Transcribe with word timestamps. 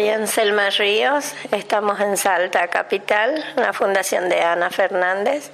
soy 0.00 0.08
Anselma 0.08 0.70
Ríos, 0.70 1.34
estamos 1.52 2.00
en 2.00 2.16
Salta 2.16 2.68
Capital, 2.68 3.44
la 3.56 3.74
fundación 3.74 4.30
de 4.30 4.40
Ana 4.40 4.70
Fernández, 4.70 5.50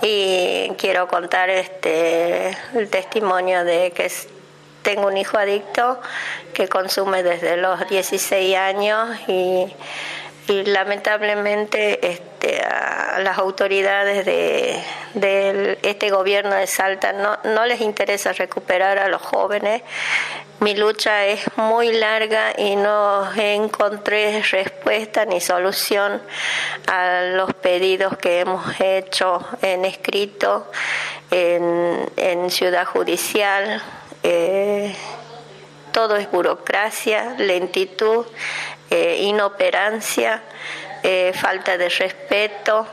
y 0.00 0.70
quiero 0.78 1.08
contar 1.08 1.50
este 1.50 2.56
el 2.74 2.88
testimonio 2.88 3.64
de 3.64 3.90
que 3.90 4.10
tengo 4.80 5.08
un 5.08 5.18
hijo 5.18 5.36
adicto 5.36 6.00
que 6.54 6.68
consume 6.68 7.22
desde 7.22 7.58
los 7.58 7.86
16 7.86 8.56
años 8.56 9.10
y, 9.28 9.66
lamentablemente 10.48 12.06
este, 12.06 12.62
a 12.62 13.20
las 13.20 13.38
autoridades 13.38 14.24
de, 14.24 15.78
este 15.82 16.10
gobierno 16.10 16.54
de 16.54 16.66
Salta 16.66 17.12
no, 17.12 17.38
no 17.44 17.66
les 17.66 17.82
interesa 17.82 18.32
recuperar 18.32 18.98
a 18.98 19.08
los 19.08 19.20
jóvenes 19.20 19.82
mi 20.62 20.76
lucha 20.76 21.26
es 21.26 21.40
muy 21.56 21.92
larga 21.92 22.52
y 22.56 22.76
no 22.76 23.28
encontré 23.34 24.42
respuesta 24.42 25.24
ni 25.24 25.40
solución 25.40 26.22
a 26.86 27.22
los 27.34 27.52
pedidos 27.54 28.16
que 28.16 28.40
hemos 28.40 28.80
hecho 28.80 29.44
en 29.60 29.84
escrito 29.84 30.70
en, 31.32 32.48
Ciudad 32.48 32.86
Judicial. 32.86 33.82
Eh, 34.22 34.94
todo 35.90 36.16
es 36.16 36.30
burocracia, 36.30 37.34
lentitud, 37.38 38.24
eh, 38.88 39.16
inoperancia, 39.22 40.44
eh, 41.02 41.32
falta 41.34 41.76
de 41.76 41.88
respeto 41.88 42.86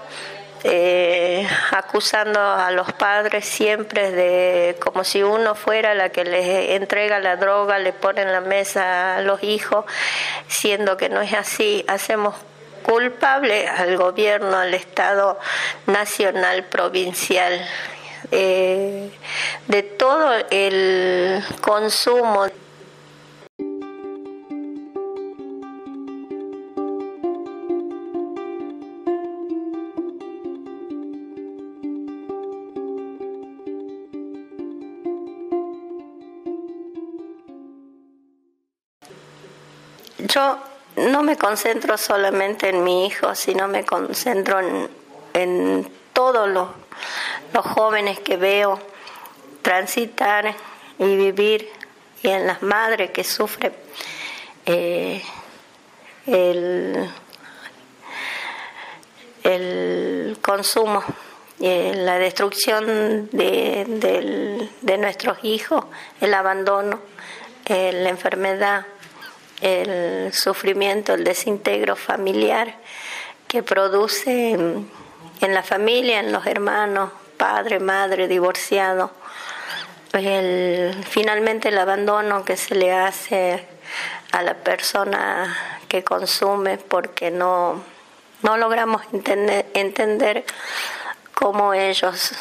eh, 0.64 1.48
acusando 1.72 2.40
a 2.40 2.72
los 2.72 2.92
padres 2.94 3.46
siempre 3.46 4.12
de 4.12 4.78
como 4.80 5.04
si 5.04 5.24
uno 5.24 5.56
fuera 5.56 5.94
la 5.94 6.10
que 6.10 6.24
les 6.26 6.72
entrega 6.72 7.20
la 7.20 7.38
droga, 7.38 7.80
le 7.80 7.94
pone 7.94 8.22
en 8.22 8.32
la 8.32 8.42
mesa 8.42 9.18
a 9.18 9.22
los 9.22 9.44
hijos, 9.44 9.86
siendo 10.48 10.98
que 10.98 11.10
no 11.10 11.22
es 11.22 11.34
así. 11.34 11.86
Hacemos 11.88 12.36
culpable 12.84 13.68
al 13.68 13.98
gobierno, 13.98 14.58
al 14.58 14.74
Estado 14.74 15.40
nacional, 15.86 16.66
provincial, 16.66 17.66
eh, 18.32 19.12
de 19.68 19.84
todo 19.84 20.34
el 20.50 21.44
consumo 21.62 22.48
Yo 40.40 40.58
no 40.95 41.22
me 41.22 41.36
concentro 41.36 41.98
solamente 41.98 42.70
en 42.70 42.82
mi 42.82 43.06
hijo, 43.06 43.36
sino 43.36 43.68
me 43.68 43.84
concentro 43.86 44.62
en, 45.34 45.92
todos 46.14 46.48
los, 46.48 46.70
jóvenes 47.66 48.22
que 48.22 48.38
veo 48.38 48.80
transitar 49.62 50.56
y 50.98 51.17
vivir 51.17 51.70
y 52.23 52.30
en 52.30 52.48
las 52.48 52.62
madres 52.62 53.12
que 53.12 53.26
sufren. 53.26 53.73
Eh, 54.66 55.22
el, 56.26 57.10
consumo, 60.42 61.04
eh, 61.60 61.92
la 61.98 62.17
destrucción 62.17 63.30
de, 63.33 64.70
nuestros 65.00 65.44
hijos, 65.44 65.83
el 66.21 66.33
abandono, 66.33 67.02
eh, 67.66 67.92
la 67.92 68.08
enfermedad 68.08 68.86
el 69.61 70.31
sufrimiento, 70.33 71.14
el 71.14 71.23
desintegro 71.23 71.95
familiar 71.95 72.75
que 73.47 73.64
produce 73.64 74.52
en 74.52 75.53
la 75.53 75.64
familia, 75.64 76.20
en 76.20 76.31
los 76.31 76.45
hermanos, 76.45 77.11
padre, 77.37 77.80
madre, 77.80 78.27
divorciado, 78.27 79.11
el, 80.14 80.95
finalmente 81.08 81.70
el 81.70 81.77
abandono 81.77 82.43
que 82.43 82.58
se 82.58 82.75
le 82.75 82.92
hace 82.92 83.65
a 84.31 84.43
la 84.43 84.55
persona 84.55 85.55
que 85.87 86.03
consume 86.03 86.77
porque 86.77 87.31
no, 87.31 87.83
no 88.43 88.58
logramos 88.58 89.02
entender, 89.11 89.65
entender 89.73 90.45
cómo 91.33 91.73
ellos 91.73 92.33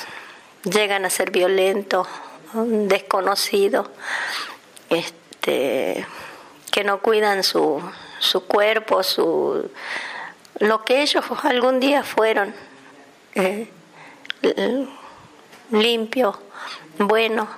llegan 0.65 1.05
a 1.05 1.11
ser 1.11 1.31
violentos, 1.31 2.07
desconocidos, 2.53 3.89
este, 4.91 6.07
que 6.71 6.85
no 6.85 7.01
cuidan 7.01 7.43
su, 7.43 7.83
su 8.19 8.47
cuerpo, 8.47 9.03
su, 9.03 9.71
lo 10.59 10.85
que 10.85 11.03
ellos 11.03 11.25
algún 11.43 11.81
día 11.81 12.03
fueron, 12.03 12.55
eh, 13.35 13.69
limpio, 15.71 16.41
bueno, 16.99 17.49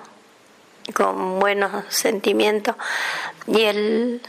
con 0.95 1.39
buenos 1.39 1.85
sentimientos. 1.89 2.77
Y 3.47 3.63
el, 3.63 4.23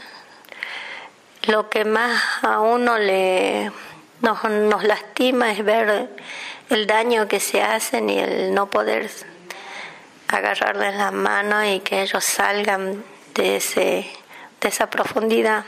lo 1.44 1.68
que 1.68 1.84
más 1.84 2.22
a 2.42 2.60
uno 2.60 2.98
le 2.98 3.70
nos, 4.20 4.44
nos 4.44 4.84
lastima 4.84 5.50
es 5.50 5.64
ver 5.64 6.08
el 6.70 6.86
daño 6.86 7.28
que 7.28 7.40
se 7.40 7.62
hacen 7.62 8.08
y 8.08 8.18
el 8.18 8.54
no 8.54 8.70
poder 8.70 9.10
agarrarles 10.28 10.94
las 10.94 11.12
manos 11.12 11.66
y 11.66 11.80
que 11.80 12.02
ellos 12.02 12.24
salgan 12.24 13.04
de 13.34 13.56
ese 13.56 14.10
de 14.62 14.68
esa 14.68 14.88
profundidad, 14.88 15.64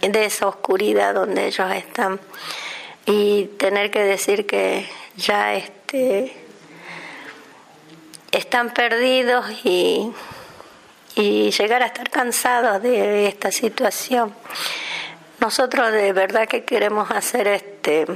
de 0.00 0.24
esa 0.24 0.48
oscuridad 0.48 1.14
donde 1.14 1.46
ellos 1.46 1.70
están. 1.72 2.18
Y 3.06 3.44
tener 3.58 3.90
que 3.90 4.02
decir 4.02 4.46
que 4.46 4.88
ya 5.16 5.54
este, 5.54 6.34
están 8.32 8.72
perdidos 8.72 9.44
y, 9.64 10.10
y 11.14 11.50
llegar 11.50 11.82
a 11.82 11.86
estar 11.86 12.10
cansados 12.10 12.82
de 12.82 13.28
esta 13.28 13.52
situación. 13.52 14.34
Nosotros 15.40 15.92
de 15.92 16.12
verdad 16.14 16.48
que 16.48 16.64
queremos 16.64 17.10
hacer 17.10 17.46
este 17.48 18.06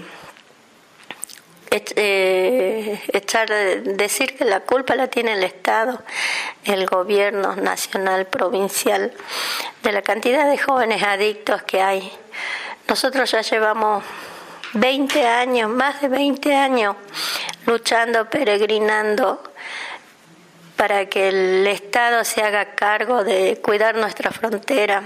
eh, 1.71 3.01
echar, 3.12 3.49
decir 3.49 4.37
que 4.37 4.45
la 4.45 4.61
culpa 4.61 4.95
la 4.95 5.09
tiene 5.09 5.34
el 5.34 5.45
Estado, 5.45 6.03
el 6.65 6.87
gobierno 6.87 7.56
nacional, 7.56 8.27
provincial, 8.27 9.12
de 9.83 9.93
la 9.93 10.03
cantidad 10.03 10.49
de 10.49 10.59
jóvenes 10.59 11.03
adictos 11.03 11.62
que 11.62 11.83
hay. 11.83 12.12
Nosotros 12.89 13.31
ya 13.31 13.43
llevamos 13.43 14.03
20 14.75 15.27
años, 15.27 15.71
más 15.71 16.01
de 16.01 16.09
20 16.09 16.55
años, 16.55 16.97
luchando, 17.67 18.29
peregrinando 18.31 19.43
para 20.77 21.06
que 21.06 21.29
el 21.29 21.67
Estado 21.67 22.25
se 22.25 22.43
haga 22.43 22.77
cargo 22.77 23.25
de 23.25 23.61
cuidar 23.61 23.97
nuestra 23.97 24.31
frontera, 24.31 25.03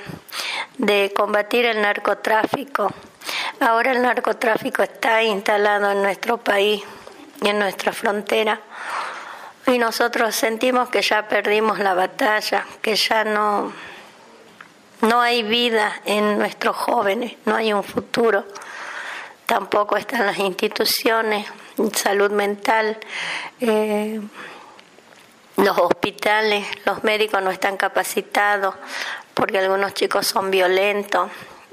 de 0.79 1.13
combatir 1.17 1.65
el 1.65 1.81
narcotráfico 1.81 2.93
Ahora 3.63 3.93
el 3.93 4.03
narcotráfico 4.03 4.83
está 4.83 5.23
instalado 5.23 5.93
en 5.93 6.03
nuestro 6.03 6.37
país 6.37 6.83
y 7.41 7.49
en 7.49 7.61
nuestra 7.61 7.93
frontera 7.93 8.61
y 9.69 9.79
nosotros 9.79 10.35
sentimos 10.35 10.89
que 10.89 11.01
ya 11.01 11.29
perdimos 11.29 11.79
la 11.79 11.95
batalla, 11.95 12.67
que 12.81 12.97
ya 12.97 13.23
no, 13.23 13.73
no 15.03 15.21
hay 15.21 15.45
vida 15.45 15.93
en 16.05 16.41
nuestros 16.41 16.75
jóvenes, 16.75 17.37
no 17.45 17.55
hay 17.55 17.73
un 17.73 17.85
futuro. 17.85 18.45
Tampoco 19.47 19.97
están 19.97 20.27
las 20.27 20.39
instituciones, 20.39 21.47
salud 21.95 22.33
mental, 22.33 22.99
eh, 23.61 24.21
los 25.59 25.79
hospitales, 25.79 26.67
los 26.85 27.05
médicos 27.05 27.41
no 27.41 27.53
están 27.53 27.77
capacitados 27.77 28.75
porque 29.35 29.61
algunos 29.61 29.95
chicos 29.95 30.27
son 30.27 30.51
violentos 30.51 31.31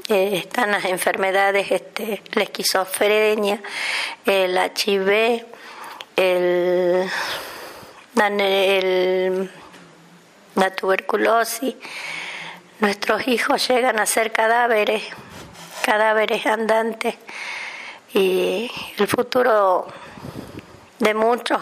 están 0.09 0.71
las 0.71 0.85
enfermedades, 0.85 1.71
este, 1.71 2.21
la 2.33 2.44
esquizofrenia, 2.44 3.61
el 4.25 4.57
HIV, 4.57 5.45
el, 6.15 7.09
la 10.56 10.71
tuberculosis. 10.75 11.75
Nuestros 12.79 13.27
hijos 13.27 13.67
llegan 13.67 14.00
a 14.00 14.06
ser 14.06 14.31
cadáveres, 14.31 15.03
cadáveres 15.83 16.45
andantes 16.45 17.15
y 18.13 18.71
el 18.97 19.07
futuro 19.07 19.88
de 20.97 21.13
muchos 21.13 21.62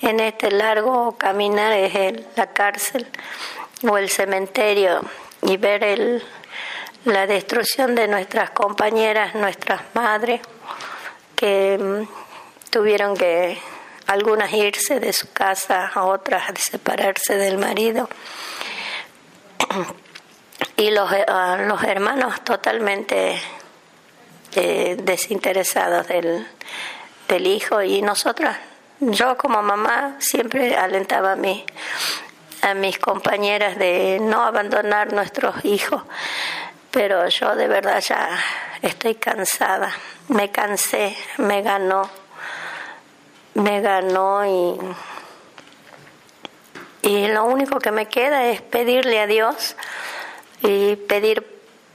en 0.00 0.20
este 0.20 0.50
largo 0.52 1.16
caminar 1.18 1.72
es 1.72 2.22
la 2.36 2.52
cárcel 2.52 3.08
o 3.82 3.98
el 3.98 4.08
cementerio 4.08 5.00
y 5.42 5.56
ver 5.56 5.82
el, 5.82 6.22
la 7.04 7.26
destrucción 7.26 7.94
de 7.94 8.08
nuestras 8.08 8.50
compañeras, 8.50 9.34
nuestras 9.34 9.82
madres, 9.94 10.40
que 11.36 11.78
mm, 11.78 12.70
tuvieron 12.70 13.16
que 13.16 13.58
algunas 14.06 14.52
irse 14.52 15.00
de 15.00 15.12
su 15.12 15.32
casa, 15.32 15.90
otras 15.94 16.44
separarse 16.58 17.36
del 17.36 17.58
marido. 17.58 18.08
y 20.76 20.90
los, 20.90 21.12
eh, 21.12 21.24
los 21.66 21.82
hermanos 21.82 22.42
totalmente 22.42 23.40
eh, 24.54 24.96
desinteresados 25.02 26.08
del, 26.08 26.46
del 27.28 27.46
hijo 27.46 27.82
y 27.82 28.00
nosotras, 28.02 28.56
yo 29.00 29.36
como 29.36 29.62
mamá 29.62 30.16
siempre 30.18 30.74
alentaba 30.74 31.32
a, 31.32 31.36
mí, 31.36 31.64
a 32.62 32.74
mis 32.74 32.98
compañeras 32.98 33.78
de 33.78 34.18
no 34.20 34.42
abandonar 34.42 35.12
nuestros 35.12 35.64
hijos, 35.64 36.02
pero 36.98 37.28
yo 37.28 37.54
de 37.54 37.68
verdad 37.68 38.00
ya 38.00 38.28
estoy 38.82 39.14
cansada, 39.14 39.92
me 40.30 40.50
cansé, 40.50 41.16
me 41.36 41.62
ganó, 41.62 42.10
me 43.54 43.80
ganó 43.80 44.44
y, 44.44 44.80
y 47.02 47.28
lo 47.28 47.44
único 47.44 47.78
que 47.78 47.92
me 47.92 48.06
queda 48.06 48.46
es 48.46 48.62
pedirle 48.62 49.20
a 49.20 49.28
Dios 49.28 49.76
y 50.62 50.96
pedir 50.96 51.46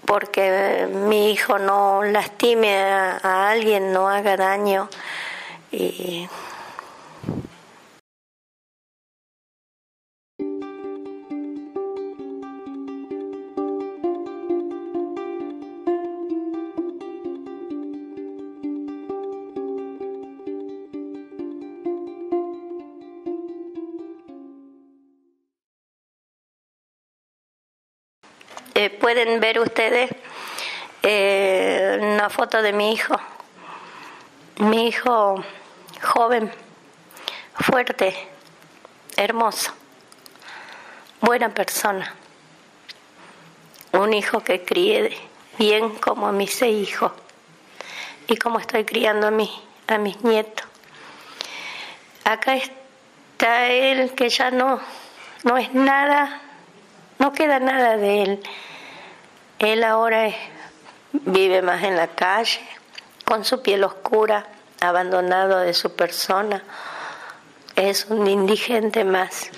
porque 0.05 0.87
mi 0.89 1.31
hijo 1.31 1.59
no 1.59 2.05
lastime 2.05 2.73
a, 2.73 3.49
alguien, 3.49 3.91
no 3.91 4.07
haga 4.07 4.37
daño 4.37 4.87
y 5.69 6.29
pueden 29.03 29.41
ver 29.41 29.59
ustedes 29.59 30.09
eh, 31.01 31.99
una 32.01 32.29
foto 32.29 32.61
de 32.61 32.71
mi 32.71 32.93
hijo. 32.93 33.13
Mi 34.59 34.87
hijo 34.87 35.43
joven, 36.01 36.49
fuerte, 37.53 38.15
hermoso, 39.17 39.73
buena 41.19 41.49
persona. 41.49 42.15
Un 43.91 44.13
hijo 44.13 44.39
que 44.39 44.63
críe 44.63 45.11
bien 45.59 45.89
como 45.95 46.31
mis 46.31 46.53
seis 46.53 46.87
hijos 46.87 47.11
y 48.27 48.37
como 48.37 48.59
estoy 48.59 48.85
criando 48.85 49.27
a, 49.27 49.31
mí, 49.31 49.51
a 49.87 49.97
mis 49.97 50.23
nietos. 50.23 50.65
Acá 52.23 52.55
está 52.55 53.67
él 53.67 54.13
que 54.13 54.29
ya 54.29 54.49
no, 54.49 54.79
no 55.43 55.57
es 55.57 55.73
nada 55.73 56.39
no 57.23 57.31
queda 57.31 57.59
nada 57.59 57.95
de 57.97 58.23
él. 58.23 58.43
Él 59.63 59.83
ahora 59.85 60.29
vive 61.13 61.61
más 61.61 61.83
en 61.83 61.95
la 61.95 62.07
calle, 62.07 62.59
con 63.23 63.45
su 63.45 63.61
piel 63.61 63.85
oscura, 63.85 64.45
abandonado 64.81 65.59
de 65.59 65.73
su 65.73 65.95
persona. 65.95 66.61
Es 67.75 68.05
un 68.09 68.27
indigente 68.27 69.05
más. 69.05 69.49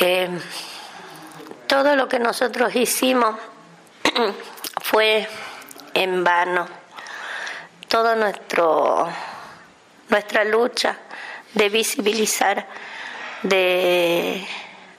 Eh, 0.00 0.30
todo 1.66 1.94
lo 1.94 2.08
que 2.08 2.18
nosotros 2.18 2.74
hicimos 2.74 3.36
fue 4.80 5.28
en 5.92 6.24
vano. 6.24 6.66
Toda 7.86 8.16
nuestra 10.08 10.44
lucha 10.44 10.96
de 11.52 11.68
visibilizar, 11.68 12.66
de 13.42 14.46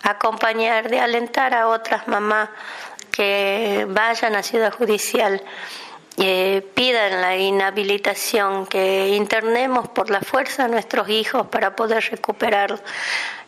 acompañar, 0.10 0.90
de 0.90 1.00
alentar 1.00 1.54
a 1.54 1.68
otras 1.68 2.08
mamás 2.08 2.50
que 3.12 3.86
vayan 3.90 4.36
a 4.36 4.44
Ciudad 4.44 4.72
Judicial, 4.74 5.42
eh, 6.18 6.66
pidan 6.74 7.22
la 7.22 7.38
inhabilitación, 7.38 8.66
que 8.68 9.10
internemos 9.10 9.88
por 9.90 10.10
la 10.10 10.22
fuerza 10.22 10.66
a 10.66 10.68
nuestros 10.68 11.10
hijos 11.10 11.48
para 11.48 11.76
poder 11.76 12.04
recuperarlos. 12.12 12.82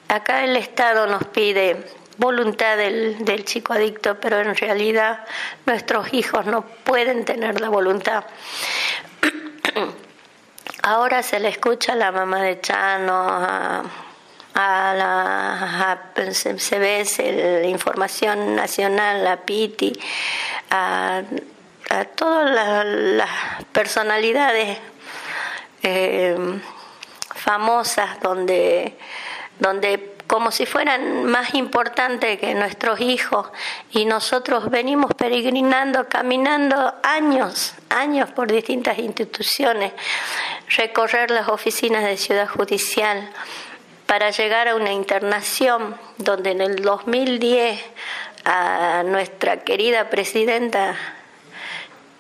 Acá 0.07 0.43
el 0.43 0.55
Estado 0.55 1.07
nos 1.07 1.25
pide 1.25 1.85
voluntad 2.17 2.77
del, 2.77 3.23
del, 3.25 3.45
chico 3.45 3.73
adicto, 3.73 4.19
pero 4.19 4.39
en 4.39 4.55
realidad 4.55 5.25
nuestros 5.65 6.13
hijos 6.13 6.45
no 6.45 6.61
pueden 6.61 7.25
tener 7.25 7.59
la 7.61 7.69
voluntad. 7.69 8.25
Ahora 10.83 11.23
se 11.23 11.39
le 11.39 11.49
escucha 11.49 11.93
a 11.93 11.95
la 11.95 12.11
mamá 12.11 12.41
de 12.41 12.59
Chano, 12.59 13.13
a 13.13 13.83
la 14.53 15.99
se, 16.33 16.79
ve 16.79 17.61
la 17.61 17.67
información 17.67 18.55
nacional, 18.55 19.23
la 19.23 19.37
PITI, 19.37 19.93
a, 20.69 21.23
todas 22.15 22.85
las, 22.85 23.29
personalidades 23.71 24.77
eh, 25.83 26.37
famosas 27.35 28.19
donde, 28.21 28.97
donde 29.59 30.15
como 30.31 30.51
si 30.51 30.65
fueran 30.65 31.25
más 31.25 31.55
importantes 31.55 32.39
que 32.39 32.53
nuestros 32.53 33.01
hijos 33.01 33.49
y 33.91 34.05
nosotros 34.05 34.69
venimos 34.69 35.13
peregrinando, 35.13 36.07
caminando 36.07 36.93
años, 37.03 37.73
años 37.89 38.31
por 38.31 38.49
distintas 38.49 38.97
instituciones, 38.97 39.91
recorrer 40.77 41.31
las 41.31 41.49
oficinas 41.49 42.05
de 42.05 42.15
Ciudad 42.15 42.47
Judicial, 42.47 43.29
para 44.11 44.29
llegar 44.29 44.67
a 44.67 44.75
una 44.75 44.91
internación 44.91 45.97
donde 46.17 46.51
en 46.51 46.59
el 46.59 46.81
2010 46.81 47.81
a 48.43 49.03
nuestra 49.05 49.61
querida 49.61 50.09
presidenta 50.09 50.97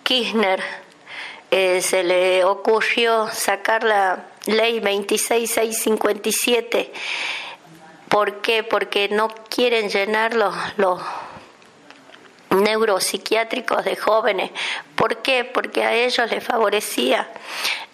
Kirchner 0.01 0.63
eh, 1.51 1.81
se 1.81 2.05
le 2.05 2.45
ocurrió 2.45 3.27
sacar 3.27 3.83
la 3.83 4.23
ley 4.45 4.79
26657. 4.79 6.93
¿Por 8.07 8.39
qué? 8.39 8.63
Porque 8.63 9.09
no 9.09 9.27
quieren 9.49 9.89
llenar 9.89 10.33
los, 10.33 10.55
los 10.77 11.01
neuropsiquiátricos 12.51 13.83
de 13.83 13.97
jóvenes. 13.97 14.51
¿Por 14.95 15.17
qué? 15.17 15.43
Porque 15.43 15.83
a 15.83 15.93
ellos 15.93 16.31
les 16.31 16.41
favorecía 16.41 17.27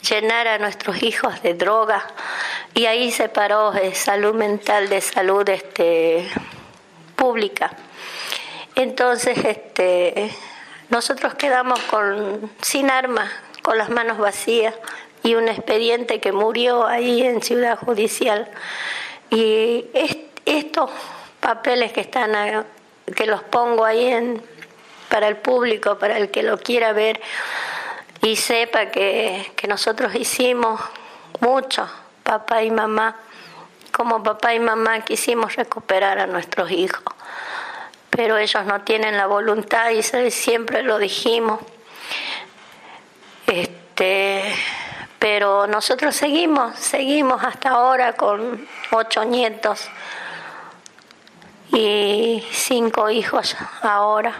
llenar 0.08 0.48
a 0.48 0.60
nuestros 0.60 1.01
hijos 1.01 1.42
de 1.42 1.56
droga 1.56 2.06
y 2.74 2.86
ahí 2.86 3.12
se 3.12 3.29
paró 3.29 3.71
de 3.71 3.93
salud 3.95 4.36
mental 4.36 4.89
de 4.89 5.01
salud 5.01 5.47
este 5.50 6.27
pública. 7.15 7.71
Entonces 8.75 9.38
este 9.43 10.31
nosotros 10.89 11.33
quedamos 11.36 11.79
con 11.81 12.51
sin 12.62 12.89
armas 12.89 13.31
con 13.62 13.77
las 13.77 13.89
manos 13.89 14.17
vacías 14.17 14.75
y 15.24 15.36
un 15.36 15.50
expediente 15.50 16.21
que 16.21 16.31
murió 16.31 16.86
ahí 16.86 17.21
en 17.21 17.41
Ciudad 17.41 17.77
Judicial. 17.77 18.50
Y 19.29 19.86
estos 20.45 20.89
papeles 21.41 21.91
que 21.91 22.01
están 22.01 22.65
que 23.15 23.25
los 23.25 23.43
pongo 23.43 23.83
ahí 23.86 24.07
en, 24.07 24.41
para 25.09 25.27
el 25.27 25.38
público 25.38 25.97
para 25.97 26.17
el 26.17 26.29
que 26.29 26.43
lo 26.43 26.57
quiera 26.57 26.93
ver 26.93 27.19
y 28.21 28.36
sepa 28.36 28.88
que, 28.88 29.51
que 29.55 29.67
nosotros 29.67 30.15
hicimos 30.15 30.79
mucho, 31.39 31.88
papá 32.27 32.62
y 32.62 32.72
mamá. 32.72 33.15
Como 33.91 34.22
papá 34.22 34.53
y 34.53 34.60
mamá 34.60 35.00
quisimos 35.00 35.55
recuperar 35.55 36.19
a 36.19 36.27
nuestros 36.27 36.69
hijos, 36.72 37.01
pero 38.10 38.38
ellos 38.38 38.65
no 38.65 38.81
tienen 38.81 39.17
la 39.17 39.25
voluntad 39.25 39.89
y 39.91 40.03
siempre 40.29 40.84
lo 40.84 41.00
dijimos. 41.00 41.62
Este, 43.48 44.43
pero 45.17 45.65
nosotros 45.67 46.15
seguimos, 46.15 46.77
seguimos 46.77 47.43
hasta 47.43 47.69
ahora 47.69 48.13
con 48.13 48.67
ocho 48.91 49.24
nietos 49.24 49.89
y 51.72 52.46
cinco 52.51 53.10
hijos 53.10 53.55
ahora. 53.81 54.36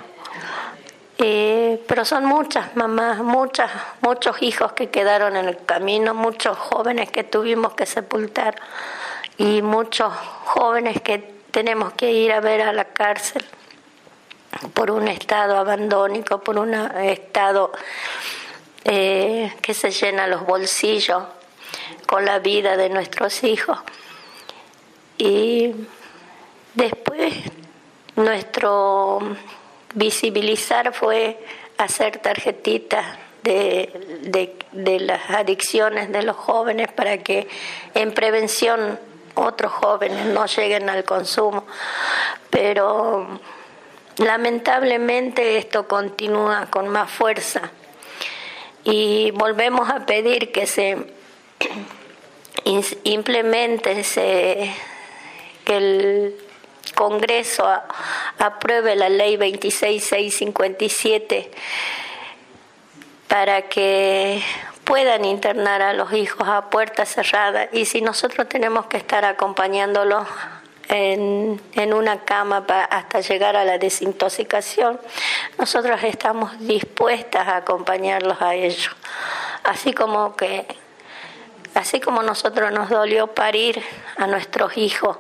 Pero 1.18 2.06
son 2.06 2.26
muchas 2.26 2.76
mamás, 2.76 3.20
muchas, 3.20 3.72
muchos 4.02 4.42
hijos 4.44 4.74
que 4.74 4.90
quedaron 4.90 5.36
en 5.36 5.48
el 5.48 5.58
camino, 5.66 6.14
muchos 6.14 6.58
jóvenes 6.58 7.10
que 7.10 7.24
tuvimos 7.24 7.74
que 7.74 7.88
sepultar 7.88 8.56
y 9.38 9.64
muchos 9.64 10.14
jóvenes 10.46 11.02
que 11.02 11.38
tenemos 11.52 11.94
que 11.94 12.12
ir 12.12 12.32
a 12.32 12.40
ver 12.40 12.62
a 12.62 12.72
la 12.72 12.86
cárcel 12.86 13.44
por 14.74 14.92
un 14.92 15.08
estado 15.08 15.58
abandónico, 15.58 16.40
por 16.40 16.58
un 16.60 16.74
estado 16.74 17.72
eh, 18.84 19.52
que 19.62 19.74
se 19.74 19.92
llena 19.92 20.28
los 20.28 20.46
bolsillos 20.46 21.24
con 22.06 22.26
la 22.26 22.40
vida 22.40 22.78
de 22.78 22.90
nuestros 22.90 23.44
hijos. 23.44 23.80
Y 25.18 25.74
después 26.76 27.34
nuestro 28.16 29.20
visibilizar 29.94 30.94
fue 30.94 31.40
hacer 31.78 32.20
tarjetitas 32.20 33.06
de, 33.44 34.54
de, 34.72 35.00
las 35.00 35.30
adicciones 35.30 36.12
de 36.12 36.24
los 36.24 36.36
jóvenes 36.36 36.92
para 36.92 37.20
que 37.20 37.48
en 37.94 38.12
prevención 38.12 39.00
otros 39.36 39.72
jóvenes 39.72 40.26
no 40.26 40.46
lleguen 40.48 40.90
al 40.90 41.06
consumo. 41.06 41.66
Pero 42.50 43.40
lamentablemente 44.18 45.58
esto 45.58 45.88
continúa 45.88 46.68
con 46.70 46.90
más 46.90 47.10
fuerza 47.10 47.72
y 48.84 49.32
volvemos 49.32 49.90
a 49.90 50.06
pedir 50.06 50.52
que 50.52 50.66
se 50.66 50.98
implemente 53.04 54.04
que 55.66 55.78
el 55.78 56.36
Congreso 56.96 57.68
apruebe 58.40 58.96
la 58.96 59.10
ley 59.10 59.38
26657 59.38 61.52
para 63.28 63.64
que 63.64 64.42
puedan 64.84 65.26
internar 65.26 65.82
a 65.82 65.94
los 65.94 66.14
hijos 66.14 66.48
a 66.48 66.70
puerta 66.70 67.06
cerrada 67.06 67.68
y 67.72 67.86
si 67.86 68.02
nosotros 68.02 68.48
tenemos 68.48 68.86
que 68.88 68.98
estar 68.98 69.26
acompañándolos 69.26 70.28
en, 70.90 71.62
en 71.74 71.94
una 71.94 72.24
cama 72.24 72.66
hasta 72.90 73.20
llegar 73.20 73.58
a 73.58 73.66
la 73.66 73.78
desintoxicación, 73.78 75.00
nosotros 75.58 76.02
estamos 76.04 76.58
dispuestas 76.60 77.48
a 77.48 77.58
acompañarlos 77.58 78.42
a 78.42 78.56
ellos. 78.56 78.96
Así 79.64 79.92
como 79.92 80.38
que, 80.38 80.66
así 81.74 82.00
como 82.00 82.24
nosotros 82.24 82.72
nos 82.72 82.90
dolió 82.90 83.28
parir 83.28 83.84
a 84.16 84.28
nuestros 84.28 84.78
hijos, 84.78 85.18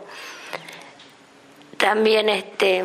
también 1.87 2.27
este, 2.27 2.83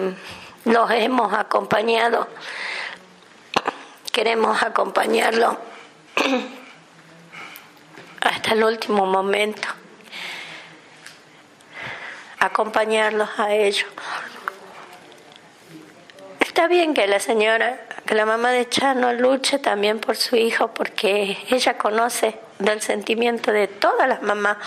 los 0.65 0.89
hemos 0.93 1.35
acompañado, 1.35 2.29
queremos 4.13 4.63
acompañarlos 4.63 5.57
hasta 8.21 8.53
el 8.53 8.63
último 8.63 9.05
momento, 9.05 9.67
acompañarlos 12.39 13.29
a 13.39 13.53
ellos. 13.53 13.89
Está 16.39 16.69
bien 16.69 16.95
que 16.95 17.09
la 17.09 17.19
señora, 17.19 17.81
que 18.07 18.15
la 18.15 18.25
mamá 18.25 18.53
de 18.53 18.69
Chano 18.69 19.13
luche 19.15 19.59
también 19.59 19.99
por 19.99 20.15
su 20.15 20.37
hijo, 20.37 20.69
porque 20.69 21.39
ella 21.51 21.77
conoce 21.77 22.39
del 22.61 22.81
sentimiento 22.81 23.51
de 23.51 23.67
todas 23.67 24.09
las 24.09 24.23
mamás. 24.23 24.59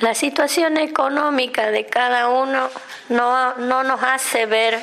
La 0.00 0.14
situación 0.14 0.76
económica 0.76 1.70
de 1.70 1.86
cada 1.86 2.28
uno 2.28 2.68
no, 3.08 3.54
no 3.54 3.84
nos 3.84 4.02
hace 4.02 4.46
ver 4.46 4.82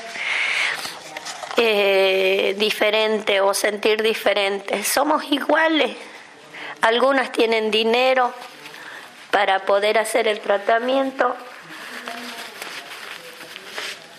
eh, 1.58 2.56
diferente 2.58 3.42
o 3.42 3.54
sentir 3.54 4.02
diferente. 4.02 4.84
Somos 4.84 5.24
iguales 5.32 5.98
algunas 6.82 7.32
tienen 7.32 7.72
dinero 7.72 8.34
para 9.32 9.66
poder 9.66 9.98
hacer 9.98 10.28
el 10.28 10.40
tratamiento 10.40 11.36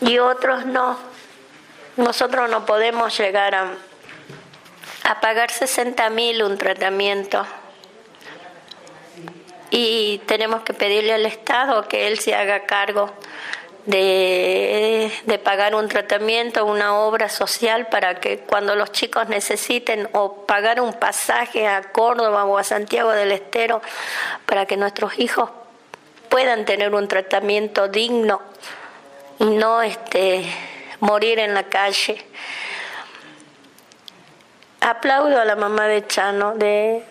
y 0.00 0.18
otros 0.18 0.66
no. 0.66 0.98
Nosotros 1.96 2.48
no 2.50 2.66
podemos 2.66 3.16
llegar 3.18 3.54
a, 3.54 3.76
pagar 5.20 5.50
60 5.50 6.10
mil 6.10 6.42
un 6.42 6.58
tratamiento 6.58 7.44
y 9.70 10.18
tenemos 10.26 10.62
que 10.62 10.74
pedirle 10.74 11.14
al 11.14 11.26
Estado 11.26 11.86
que 11.88 12.06
él 12.06 12.18
se 12.18 12.34
haga 12.34 12.64
cargo 12.64 13.12
de, 13.88 15.10
pagar 15.42 15.74
un 15.74 15.88
tratamiento, 15.88 16.66
una 16.66 16.98
obra 16.98 17.30
social 17.30 17.86
para 17.86 18.20
que 18.20 18.38
cuando 18.38 18.74
los 18.74 18.92
chicos 18.92 19.28
necesiten 19.28 20.08
o 20.12 20.44
pagar 20.44 20.80
un 20.80 20.92
pasaje 20.92 21.66
a 21.66 21.82
Córdoba 21.92 22.44
o 22.44 22.58
a 22.58 22.64
Santiago 22.64 23.12
del 23.12 23.32
Estero 23.32 23.80
para 24.44 24.66
que 24.66 24.76
nuestros 24.76 25.18
hijos 25.18 25.50
puedan 26.28 26.66
tener 26.66 26.94
un 26.94 27.08
tratamiento 27.08 27.88
digno 27.88 28.42
y 29.38 29.46
no 29.46 29.80
este 29.80 30.44
morir 31.00 31.38
en 31.38 31.54
la 31.54 31.64
calle. 31.64 32.22
Aplaudo 34.80 35.40
a 35.40 35.44
la 35.46 35.56
mamá 35.56 35.86
de 35.86 36.06
Chano 36.06 36.54
de, 36.56 37.04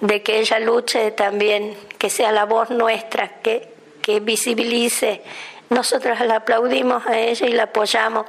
de 0.00 0.22
que 0.22 0.40
ella 0.40 0.58
luche 0.58 1.10
también, 1.12 1.76
que 1.98 2.10
sea 2.10 2.32
la 2.32 2.44
voz 2.44 2.70
nuestra, 2.70 3.40
que, 3.40 3.72
que 4.02 4.20
visibilice. 4.20 5.22
Nosotros 5.70 6.20
la 6.20 6.36
aplaudimos 6.36 7.06
a 7.06 7.18
ella 7.18 7.46
y 7.46 7.52
la 7.52 7.64
apoyamos 7.64 8.26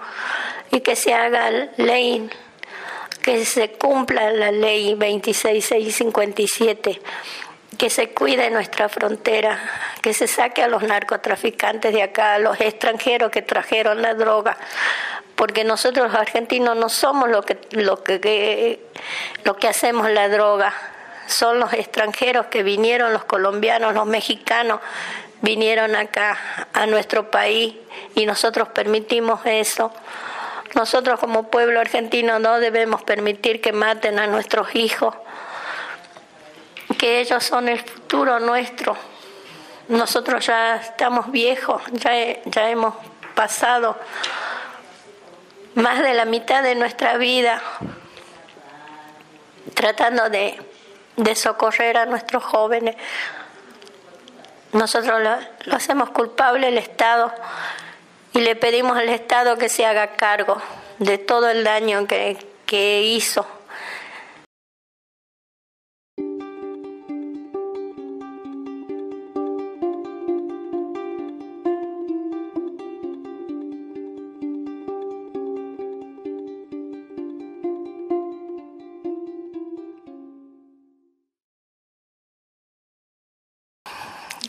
y 0.72 0.82
que 0.82 0.96
se 0.96 1.14
haga 1.14 1.50
ley, 1.78 2.30
que 3.22 3.46
se 3.46 3.72
cumpla 3.72 4.32
la 4.32 4.52
ley 4.52 4.96
26657, 4.96 7.02
que 7.78 7.90
se 7.90 8.10
cuide 8.10 8.50
nuestra 8.50 8.90
frontera, 8.90 9.60
que 10.02 10.14
se 10.14 10.28
saque 10.28 10.64
a 10.64 10.68
los 10.68 10.84
narcotraficantes 10.84 11.94
de 11.94 12.02
acá, 12.02 12.36
a 12.36 12.40
los 12.40 12.60
extranjeros 12.60 13.30
que 13.30 13.44
trajeron 13.44 14.02
la 14.02 14.16
droga, 14.16 14.58
porque 15.36 15.64
nosotros 15.64 16.12
los 16.12 16.20
argentinos 16.20 16.76
no 16.76 16.90
somos 16.90 17.30
lo 17.30 17.44
que, 17.44 17.60
lo 17.72 18.04
que, 18.04 18.80
lo 19.44 19.58
que 19.58 19.68
hacemos 19.68 20.10
la 20.10 20.28
droga, 20.28 20.74
son 21.28 21.60
los 21.60 21.74
extranjeros 21.74 22.48
que 22.48 22.64
vinieron, 22.64 23.14
los 23.14 23.26
colombianos, 23.26 23.94
los 23.94 24.06
mexicanos, 24.06 24.80
vinieron 25.42 25.96
acá 25.96 26.68
a 26.74 26.86
nuestro 26.88 27.30
país 27.30 27.76
y 28.16 28.26
nosotros 28.26 28.70
permitimos 28.70 29.42
eso. 29.46 29.94
Nosotros 30.76 31.20
como 31.20 31.50
pueblo 31.50 31.80
argentino 31.80 32.40
no 32.40 32.60
debemos 32.60 33.04
permitir 33.04 33.62
que 33.62 33.72
maten 33.72 34.20
a 34.20 34.28
nuestros 34.28 34.76
hijos, 34.76 35.16
que 36.98 37.20
ellos 37.20 37.44
son 37.44 37.70
el 37.70 37.80
futuro 37.80 38.40
nuestro. 38.40 38.98
Nosotros 39.88 40.46
ya 40.46 40.76
estamos 40.76 41.32
viejos, 41.32 41.82
ya, 41.92 42.12
ya 42.46 42.70
hemos 42.70 42.96
pasado 43.36 43.98
más 45.76 46.02
de 46.02 46.14
la 46.14 46.26
mitad 46.26 46.64
de 46.64 46.76
nuestra 46.76 47.18
vida 47.18 47.62
tratando 49.78 50.28
de, 50.30 50.60
de 51.18 51.36
socorrer 51.36 51.98
a 51.98 52.06
nuestros 52.06 52.44
jóvenes. 52.44 52.96
Nosotros 54.72 55.22
lo, 55.22 55.76
hacemos 55.76 56.12
culpable 56.12 56.70
el 56.70 56.78
Estado 56.78 57.34
y 58.34 58.40
le 58.40 58.56
pedimos 58.56 58.98
al 58.98 59.10
Estado 59.10 59.58
que 59.58 59.70
se 59.70 59.86
haga 59.86 60.16
cargo 60.16 60.62
de 61.00 61.18
todo 61.18 61.50
el 61.50 61.64
daño 61.64 62.08
que, 62.08 62.38
que 62.66 63.02
hizo 63.02 63.46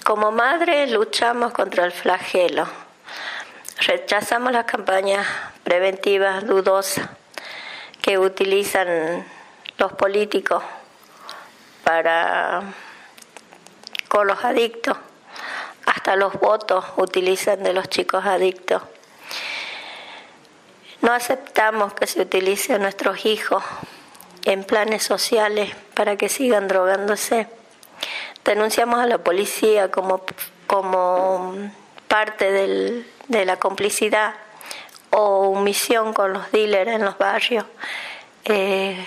Como 0.08 0.32
madre 0.32 0.86
luchamos 0.86 1.52
contra 1.52 1.84
el 1.84 1.92
flagelo. 1.92 2.66
Rechazamos 3.86 4.52
las 4.52 4.64
campañas 4.64 5.26
preventivas 5.64 6.46
dudosas 6.46 7.10
que 8.00 8.16
utilizan 8.18 9.26
los 9.76 9.92
políticos 9.92 10.64
para 11.84 12.62
con 14.08 14.26
los 14.26 14.42
adictos. 14.46 14.96
Hasta 15.84 16.16
los 16.16 16.32
votos 16.40 16.86
utilizan 16.96 17.62
de 17.62 17.74
los 17.74 17.90
chicos 17.90 18.24
adictos. 18.24 18.80
No 21.02 21.12
aceptamos 21.12 21.92
que 21.92 22.06
se 22.06 22.22
utilice 22.22 22.72
a 22.72 22.78
nuestros 22.78 23.26
hijos 23.26 23.62
en 24.46 24.64
planes 24.64 25.02
sociales 25.02 25.76
para 25.92 26.16
que 26.16 26.30
sigan 26.30 26.66
drogándose 26.66 27.57
denunciamos 28.44 29.00
a 29.00 29.06
la 29.06 29.18
policía 29.18 29.90
como, 29.90 30.22
como 30.66 31.54
parte 32.08 32.50
del, 32.50 33.06
de 33.28 33.44
la 33.44 33.56
complicidad 33.56 34.34
o 35.10 35.50
omisión 35.50 36.12
con 36.12 36.32
los 36.32 36.50
dealers 36.52 36.90
en 36.90 37.04
los 37.04 37.18
barrios. 37.18 37.64
Eh, 38.44 39.04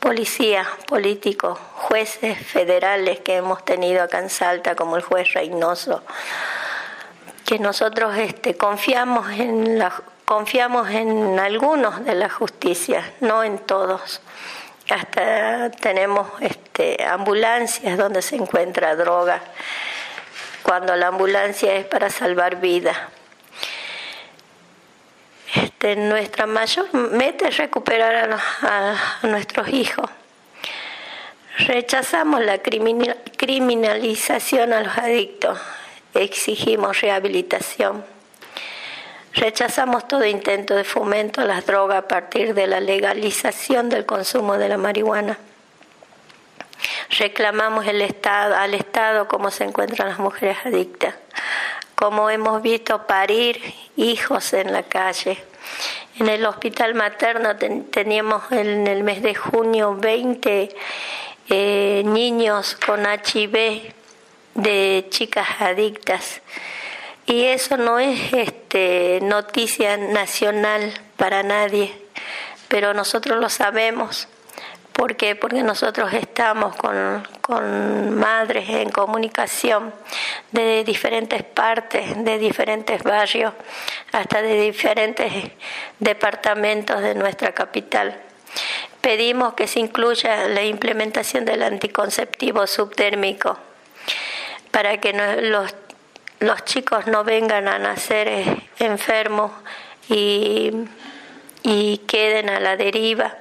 policías, 0.00 0.66
políticos, 0.86 1.58
jueces 1.74 2.36
federales 2.36 3.20
que 3.20 3.36
hemos 3.36 3.64
tenido 3.64 4.02
acá 4.02 4.18
en 4.18 4.30
Salta, 4.30 4.74
como 4.74 4.96
el 4.96 5.02
juez 5.02 5.32
Reynoso, 5.32 6.02
que 7.44 7.60
nosotros 7.60 8.16
este, 8.16 8.56
confiamos 8.56 9.30
en 9.30 9.80
confiamos 10.24 10.88
en 10.90 11.38
algunos 11.38 12.04
de 12.04 12.14
la 12.14 12.28
justicia, 12.28 13.12
no 13.20 13.44
en 13.44 13.58
todos 13.58 14.20
hasta 14.90 15.70
tenemos 15.70 16.28
este, 16.40 17.04
ambulancias 17.04 17.96
donde 17.96 18.22
se 18.22 18.34
encuentra 18.36 18.96
droga, 18.96 19.40
cuando 20.62 20.94
la 20.96 21.08
ambulancia 21.08 21.74
es 21.74 21.84
para 21.84 22.08
salvar 22.10 22.60
vidas. 22.60 22.96
Este, 25.54 25.96
nuestra 25.96 26.46
mayor 26.46 26.94
meta 26.94 27.48
es 27.48 27.58
recuperar 27.58 28.38
a, 28.62 29.26
nuestros 29.26 29.68
hijos. 29.68 30.08
Rechazamos 31.58 32.42
la 32.42 32.62
criminalización 32.62 34.72
a 34.72 34.80
los 34.80 34.96
adictos, 34.96 35.60
exigimos 36.14 37.02
rehabilitación. 37.02 38.06
Rechazamos 39.34 40.06
todo 40.08 40.26
intento 40.26 40.74
de 40.74 40.84
fomento 40.84 41.40
a 41.40 41.44
las 41.44 41.64
drogas 41.64 41.98
a 42.04 42.08
partir 42.08 42.52
de 42.54 42.66
la 42.66 42.80
legalización 42.80 43.88
del 43.88 44.04
consumo 44.04 44.58
de 44.58 44.68
la 44.68 44.76
marihuana. 44.76 45.38
Reclamamos 47.18 47.86
el 47.86 48.02
estado, 48.02 48.56
al 48.56 48.74
Estado 48.74 49.28
cómo 49.28 49.50
se 49.50 49.64
encuentran 49.64 50.08
las 50.08 50.18
mujeres 50.18 50.58
adictas, 50.64 51.14
cómo 51.94 52.28
hemos 52.28 52.60
visto 52.62 53.06
parir 53.06 53.60
hijos 53.96 54.52
en 54.52 54.72
la 54.72 54.82
calle. 54.82 55.42
En 56.18 56.28
el 56.28 56.44
hospital 56.44 56.94
materno 56.94 57.56
teníamos 57.56 58.50
en 58.52 58.86
el 58.86 59.02
mes 59.02 59.22
de 59.22 59.34
junio 59.34 59.94
20 59.94 60.76
eh, 61.48 62.02
niños 62.04 62.76
con 62.84 63.06
HIV 63.06 63.92
de 64.54 65.06
chicas 65.08 65.48
adictas. 65.60 66.42
Y 67.32 67.46
eso 67.46 67.78
no 67.78 67.98
es 67.98 68.30
este, 68.34 69.18
noticia 69.22 69.96
nacional 69.96 70.92
para 71.16 71.42
nadie, 71.42 71.90
pero 72.68 72.92
nosotros 72.92 73.38
lo 73.38 73.48
sabemos. 73.48 74.28
¿Por 74.92 75.16
qué? 75.16 75.34
Porque 75.34 75.62
nosotros 75.62 76.12
estamos 76.12 76.76
con, 76.76 77.26
con, 77.40 78.18
madres 78.18 78.68
en 78.68 78.90
comunicación 78.90 79.94
de 80.50 80.84
diferentes 80.84 81.42
partes, 81.42 82.22
de 82.22 82.36
diferentes 82.36 83.02
barrios, 83.02 83.54
hasta 84.12 84.42
de 84.42 84.60
diferentes 84.60 85.32
departamentos 86.00 87.00
de 87.00 87.14
nuestra 87.14 87.52
capital. 87.52 88.20
Pedimos 89.00 89.54
que 89.54 89.68
se 89.68 89.80
incluya 89.80 90.48
la 90.48 90.64
implementación 90.64 91.46
del 91.46 91.62
anticonceptivo 91.62 92.66
subtérmico 92.66 93.58
para 94.70 94.98
que 94.98 95.14
los, 95.40 95.74
los 96.42 96.64
chicos 96.64 97.06
no 97.06 97.24
vengan 97.24 97.68
a 97.68 97.78
nacer 97.78 98.28
eh, 98.28 98.68
enfermos 98.78 99.52
y, 100.08 100.72
y 101.62 101.98
queden 101.98 102.50
a 102.50 102.60
la 102.60 102.76
deriva 102.76 103.36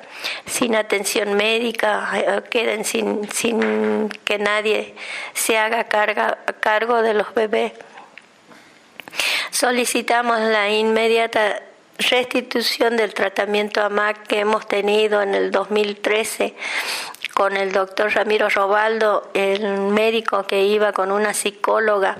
sin 0.46 0.75
atención 0.75 1.34
médica, 1.34 2.10
eh, 2.15 2.41
queden 2.50 2.86
sin, 2.86 3.29
sin 3.31 4.10
que 4.24 4.38
nadie 4.38 4.96
se 5.34 5.58
haga 5.58 5.86
cargo 5.86 7.01
de 7.01 7.13
los 7.13 7.34
bebés. 7.34 7.74
Solicitamos 9.51 10.39
la 10.39 10.70
inmediata 10.70 11.62
restitución 11.98 12.98
del 12.98 13.13
tratamiento 13.13 13.81
AMAC 13.81 14.27
que 14.27 14.39
hemos 14.39 14.67
tenido 14.67 15.22
en 15.22 15.36
el 15.36 15.51
2013 15.51 16.55
con 17.41 17.57
el 17.57 17.71
doctor 17.71 18.13
Ramiro 18.13 18.50
Robaldo, 18.50 19.31
el 19.33 19.79
médico 19.79 20.45
que 20.45 20.62
iba 20.62 20.91
con 20.91 21.12
una 21.12 21.33
psicóloga 21.33 22.19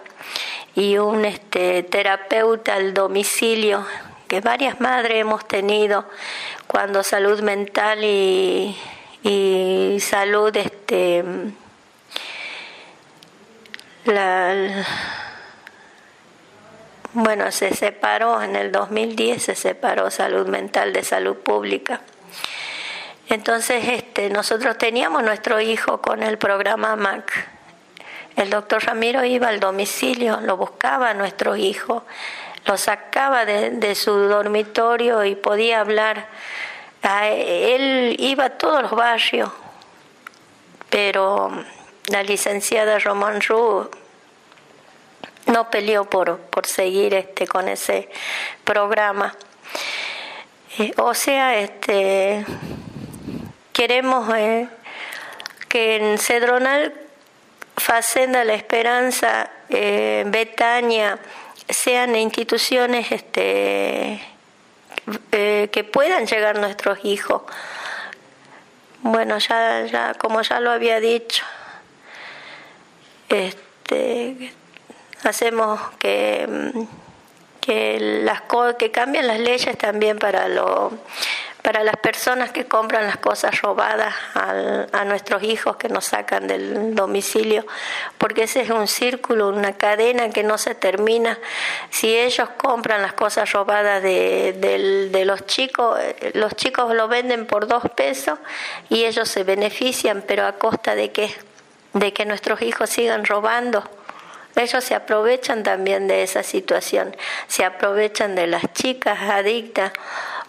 y 0.74 0.98
un 0.98 1.26
este, 1.26 1.84
terapeuta 1.84 2.74
al 2.74 2.96
domicilio, 2.96 3.86
que 4.28 4.42
varias 4.42 4.82
madres 4.82 5.20
hemos 5.20 5.48
tenido 5.48 6.06
cuando 6.66 7.04
salud 7.04 7.40
mental 7.42 8.04
y, 8.04 8.76
y 9.22 10.00
salud 10.00 10.58
este 10.58 11.24
bueno, 17.14 17.52
se 17.52 17.76
separó 17.76 18.42
en 18.42 18.56
el 18.56 18.72
2010, 18.72 19.40
se 19.40 19.54
separó 19.54 20.10
salud 20.10 20.48
mental 20.48 20.94
de 20.94 21.04
salud 21.04 21.36
pública. 21.36 22.02
Entonces, 23.32 23.88
este, 23.88 24.30
nosotros 24.30 24.78
teníamos 24.78 25.24
nuestro 25.24 25.62
hijo 25.62 26.02
con 26.02 26.22
el 26.22 26.38
programa 26.38 26.98
MAC. 26.98 27.48
El 28.36 28.50
doctor 28.50 28.84
Ramiro 28.84 29.24
iba 29.24 29.48
al 29.48 29.62
domicilio, 29.62 30.42
lo 30.42 30.58
buscaba 30.58 31.12
a 31.12 31.14
nuestro 31.14 31.56
hijo, 31.56 32.04
lo 32.66 32.76
sacaba 32.76 33.46
de, 33.46 33.96
su 33.96 34.12
dormitorio 34.12 35.24
y 35.24 35.36
podía 35.36 35.80
hablar. 35.80 36.28
él 37.02 38.18
iba 38.20 38.46
a 38.46 38.50
todos 38.58 38.82
los 38.82 38.92
barrios, 38.92 39.50
pero 40.90 41.52
la 42.08 42.24
licenciada 42.24 43.00
Román 43.00 43.40
Ru 43.40 43.90
no 45.46 45.70
peleó 45.70 46.04
por, 46.04 46.38
por 46.38 46.66
seguir 46.66 47.14
este, 47.14 47.48
con 47.48 47.70
ese 47.70 48.10
programa. 48.66 49.34
Eh, 50.80 50.92
o 50.98 51.14
sea, 51.14 51.56
este, 51.56 52.46
queremos 53.82 54.32
eh, 54.36 54.68
que 55.68 55.96
en 55.96 56.20
Cedronal, 56.20 56.94
Facenda 57.76 58.44
La 58.44 58.54
Esperanza, 58.54 59.50
eh, 59.70 60.24
Betania, 60.28 61.18
sean 61.68 62.16
instituciones 62.16 63.12
este, 63.12 64.22
que 65.32 65.90
puedan 65.92 66.28
llegar 66.28 66.60
nuestros 66.60 67.04
hijos. 67.04 67.42
Bueno, 69.02 69.40
ya, 69.40 70.14
como 70.20 70.44
ya 70.44 70.60
lo 70.60 70.70
había 70.70 71.00
dicho, 71.00 71.44
este, 73.30 74.54
hacemos 75.24 75.82
que, 75.98 76.86
que, 77.62 78.00
las, 78.00 78.42
que 78.78 78.92
cambien 78.92 79.28
las 79.28 79.40
leyes 79.40 79.78
también 79.78 80.18
para, 80.18 80.48
lo, 80.48 80.92
para 81.62 81.84
las 81.84 81.96
personas 81.98 82.52
que 82.52 82.66
compran 82.66 83.06
las 83.06 83.18
cosas 83.18 83.62
robadas 83.62 84.14
a 84.34 85.06
nuestros 85.06 85.44
hijos 85.44 85.78
que 85.78 85.88
nos 85.88 86.06
sacan 86.06 86.48
del 86.48 86.96
domicilio, 86.96 87.66
porque 88.18 88.44
ese 88.44 88.62
es 88.62 88.72
un 88.72 88.88
círculo, 88.88 89.50
una 89.50 89.74
cadena 89.74 90.32
que 90.32 90.44
no 90.44 90.58
se 90.58 90.74
termina. 90.74 91.38
Si 91.92 92.18
ellos 92.18 92.50
compran 92.58 93.04
las 93.04 93.14
cosas 93.14 93.52
robadas 93.52 94.02
de, 94.02 95.10
de, 95.12 95.26
los 95.26 95.46
chicos, 95.46 96.00
los 96.34 96.56
chicos 96.56 96.94
lo 96.96 97.08
venden 97.08 97.46
por 97.46 97.68
dos 97.68 97.84
pesos 97.96 98.40
y 98.90 99.06
ellos 99.06 99.30
se 99.30 99.44
benefician, 99.44 100.24
pero 100.28 100.48
a 100.48 100.54
costa 100.54 100.96
de 100.96 101.12
qué? 101.12 101.34
De 101.94 102.12
que 102.12 102.26
nuestros 102.26 102.62
hijos 102.64 102.90
sigan 102.90 103.24
robando 103.24 103.84
ellos 104.56 104.84
se 104.84 104.96
aprovechan 104.96 105.64
también 105.64 106.08
de 106.08 106.24
esa 106.24 106.44
situación, 106.44 107.16
se 107.48 107.64
aprovechan 107.64 108.36
de 108.36 108.48
las 108.48 108.72
chicas 108.74 109.20
adictas 109.22 109.92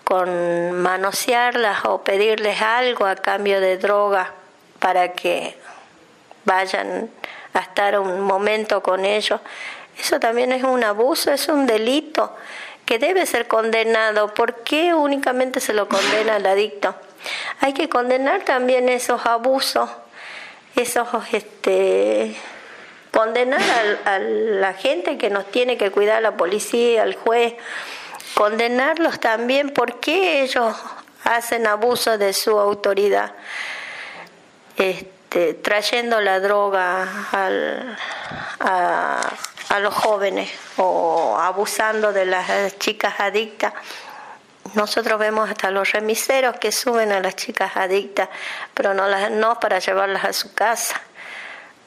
con 0.05 0.73
manosearlas 0.73 1.85
o 1.85 2.03
pedirles 2.03 2.61
algo 2.61 3.07
a 3.07 3.17
cambio 3.17 3.61
de 3.61 3.79
droga 3.79 4.33
para 4.79 5.12
que 5.12 5.57
vayan 6.45 7.11
a 7.55 7.61
estar 7.61 7.99
un 7.99 8.21
momento 8.21 8.83
con 8.83 9.05
ellos. 9.05 9.41
Eso 9.99 10.19
también 10.19 10.53
es 10.53 10.65
un 10.65 10.83
abuso, 10.83 11.33
es 11.33 11.49
un 11.49 11.67
delito 11.67 12.35
que 12.85 12.99
debe 12.99 13.27
ser 13.27 13.47
condenado. 13.47 14.35
¿Por 14.35 14.65
qué 14.65 14.95
únicamente 14.95 15.61
se 15.61 15.73
lo 15.73 15.88
condena 15.88 16.37
al 16.37 16.47
adicto? 16.47 16.95
Hay 17.61 17.73
que 17.73 17.88
condenar 17.88 18.43
también 18.43 18.88
esos 18.88 19.25
abusos, 19.27 19.88
esos 20.75 21.09
este 21.33 22.37
condenar 23.12 23.61
a, 24.05 24.18
la 24.18 24.72
gente 24.72 25.18
que 25.18 25.31
nos 25.31 25.51
tiene 25.51 25.77
que 25.77 25.90
cuidar, 25.90 26.22
la 26.22 26.37
policía, 26.37 27.05
el 27.05 27.14
juez, 27.14 27.55
condenarlos 28.35 29.20
también 29.20 29.70
porque 29.70 30.42
ellos 30.42 30.75
hacen 31.25 31.66
abuso 31.66 32.18
de 32.18 32.33
su 32.33 32.59
autoridad, 32.59 33.35
este, 34.77 35.55
trayendo 35.55 36.20
la 36.20 36.40
droga 36.40 37.07
a, 38.61 39.20
a 39.68 39.79
los 39.81 39.94
jóvenes 39.94 40.51
o 40.79 41.37
abusando 41.38 42.12
de 42.12 42.25
las 42.25 42.79
chicas 42.79 43.14
adictas. 43.18 43.75
Nosotros 44.75 45.18
vemos 45.18 45.51
hasta 45.51 45.70
los 45.70 45.92
remiseros 45.92 46.57
que 46.57 46.72
suben 46.72 47.12
a 47.12 47.20
las 47.20 47.37
chicas 47.37 47.72
adictas, 47.77 48.31
pero 48.72 48.94
no, 48.94 49.07
las, 49.07 49.31
no 49.31 49.61
para 49.61 49.81
llevarlas 49.81 50.25
a 50.25 50.33
su 50.33 50.55
casa 50.55 51.01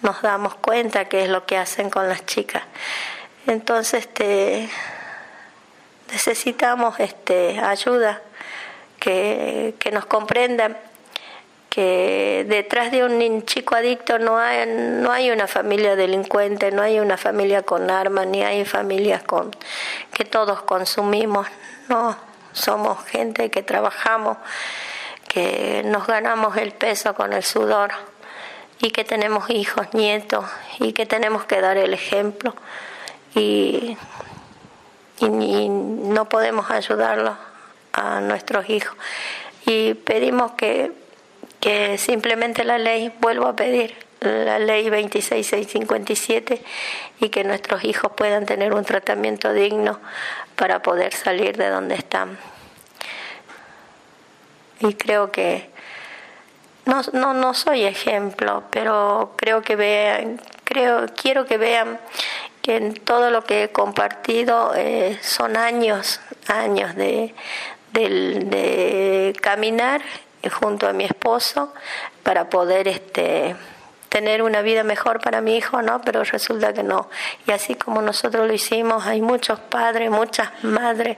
nos 0.05 0.21
damos 0.21 0.55
cuenta 0.55 1.05
qué 1.05 1.23
es 1.23 1.29
lo 1.29 1.45
que 1.45 1.57
hacen 1.57 1.89
con 1.89 2.07
las 2.07 2.25
chicas. 2.25 2.63
Entonces 3.47 4.05
este, 4.05 4.69
necesitamos 6.11 6.99
este, 6.99 7.59
ayuda, 7.59 8.21
que, 8.99 9.75
que 9.79 9.91
nos 9.91 10.05
comprendan 10.05 10.77
que 11.69 12.45
detrás 12.47 12.89
de 12.91 13.03
un 13.03 13.43
chico 13.43 13.75
adicto 13.75 14.17
no 14.17 14.37
hay, 14.37 14.65
no 14.65 15.11
hay 15.11 15.29
una 15.29 15.45
familia 15.45 15.97
delincuente, 15.97 16.71
no 16.71 16.81
hay 16.81 17.01
una 17.01 17.17
familia 17.17 17.63
con 17.63 17.91
armas, 17.91 18.27
ni 18.27 18.43
hay 18.43 18.63
familias 18.63 19.23
con 19.23 19.51
que 20.13 20.23
todos 20.23 20.61
consumimos, 20.61 21.47
no, 21.89 22.15
somos 22.53 23.03
gente 23.05 23.51
que 23.51 23.61
trabajamos, 23.61 24.37
que 25.27 25.83
nos 25.83 26.07
ganamos 26.07 26.55
el 26.55 26.71
peso 26.71 27.13
con 27.13 27.33
el 27.33 27.43
sudor 27.43 27.91
y 28.81 28.91
que 28.91 29.03
tenemos 29.03 29.49
hijos, 29.49 29.93
nietos 29.93 30.45
y 30.79 30.93
que 30.93 31.05
tenemos 31.05 31.45
que 31.45 31.61
dar 31.61 31.77
el 31.77 31.93
ejemplo 31.93 32.55
y, 33.33 33.97
y, 35.19 35.69
no 35.69 36.29
podemos 36.29 36.69
ayudarlos 36.71 37.35
a 37.93 38.21
nuestros 38.21 38.69
hijos. 38.69 38.95
Y 39.65 39.95
pedimos 39.95 40.53
que, 40.53 40.91
que 41.59 41.97
simplemente 41.97 42.63
la 42.63 42.77
ley, 42.77 43.11
vuelvo 43.19 43.47
a 43.47 43.55
pedir, 43.55 43.95
la 44.21 44.59
ley 44.59 44.89
26657 44.89 46.61
y 47.19 47.29
que 47.29 47.43
nuestros 47.43 47.83
hijos 47.83 48.11
puedan 48.15 48.45
tener 48.45 48.73
un 48.73 48.83
tratamiento 48.83 49.53
digno 49.53 49.99
para 50.55 50.81
poder 50.81 51.13
salir 51.13 51.57
de 51.57 51.69
donde 51.69 51.95
están. 51.95 52.37
Y 54.79 54.93
creo 54.93 55.31
que 55.31 55.69
no, 56.85 57.01
no, 57.13 57.33
no 57.33 57.53
soy 57.53 57.83
ejemplo, 57.83 58.63
pero 58.69 59.33
creo 59.35 59.61
que 59.61 59.75
vean, 59.75 60.39
creo, 60.63 61.05
quiero 61.15 61.45
que 61.45 61.57
vean 61.57 61.99
que 62.61 62.77
en 62.77 62.93
todo 62.95 63.29
lo 63.31 63.43
que 63.43 63.63
he 63.63 63.69
compartido 63.69 64.73
eh, 64.75 65.19
son 65.21 65.57
años, 65.57 66.19
años 66.47 66.95
de, 66.95 67.33
de 67.91 69.33
caminar 69.41 70.01
junto 70.49 70.87
a 70.87 70.93
mi 70.93 71.05
esposo 71.05 71.73
para 72.23 72.49
poder 72.49 72.87
este 72.87 73.55
tener 74.15 74.43
una 74.43 74.61
vida 74.61 74.83
mejor 74.83 75.19
para 75.19 75.41
mi 75.41 75.57
hijo, 75.57 75.81
¿no? 75.81 75.99
Pero 75.99 76.23
resulta 76.23 76.71
que 76.71 76.83
no. 76.83 77.09
Y 77.47 77.51
así 77.51 77.75
como 77.75 78.01
nosotros 78.01 78.47
lo 78.47 78.53
hicimos, 78.53 79.05
hay 79.05 79.21
muchos 79.21 79.59
padres, 79.59 80.09
muchas 80.09 80.51
madres 80.63 81.17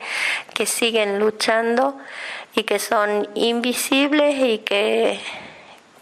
que 0.56 0.66
siguen 0.66 1.20
luchando 1.20 1.96
y 2.56 2.64
que 2.64 2.80
son 2.80 3.30
invisibles 3.36 4.36
y 4.40 4.58
que, 4.58 5.20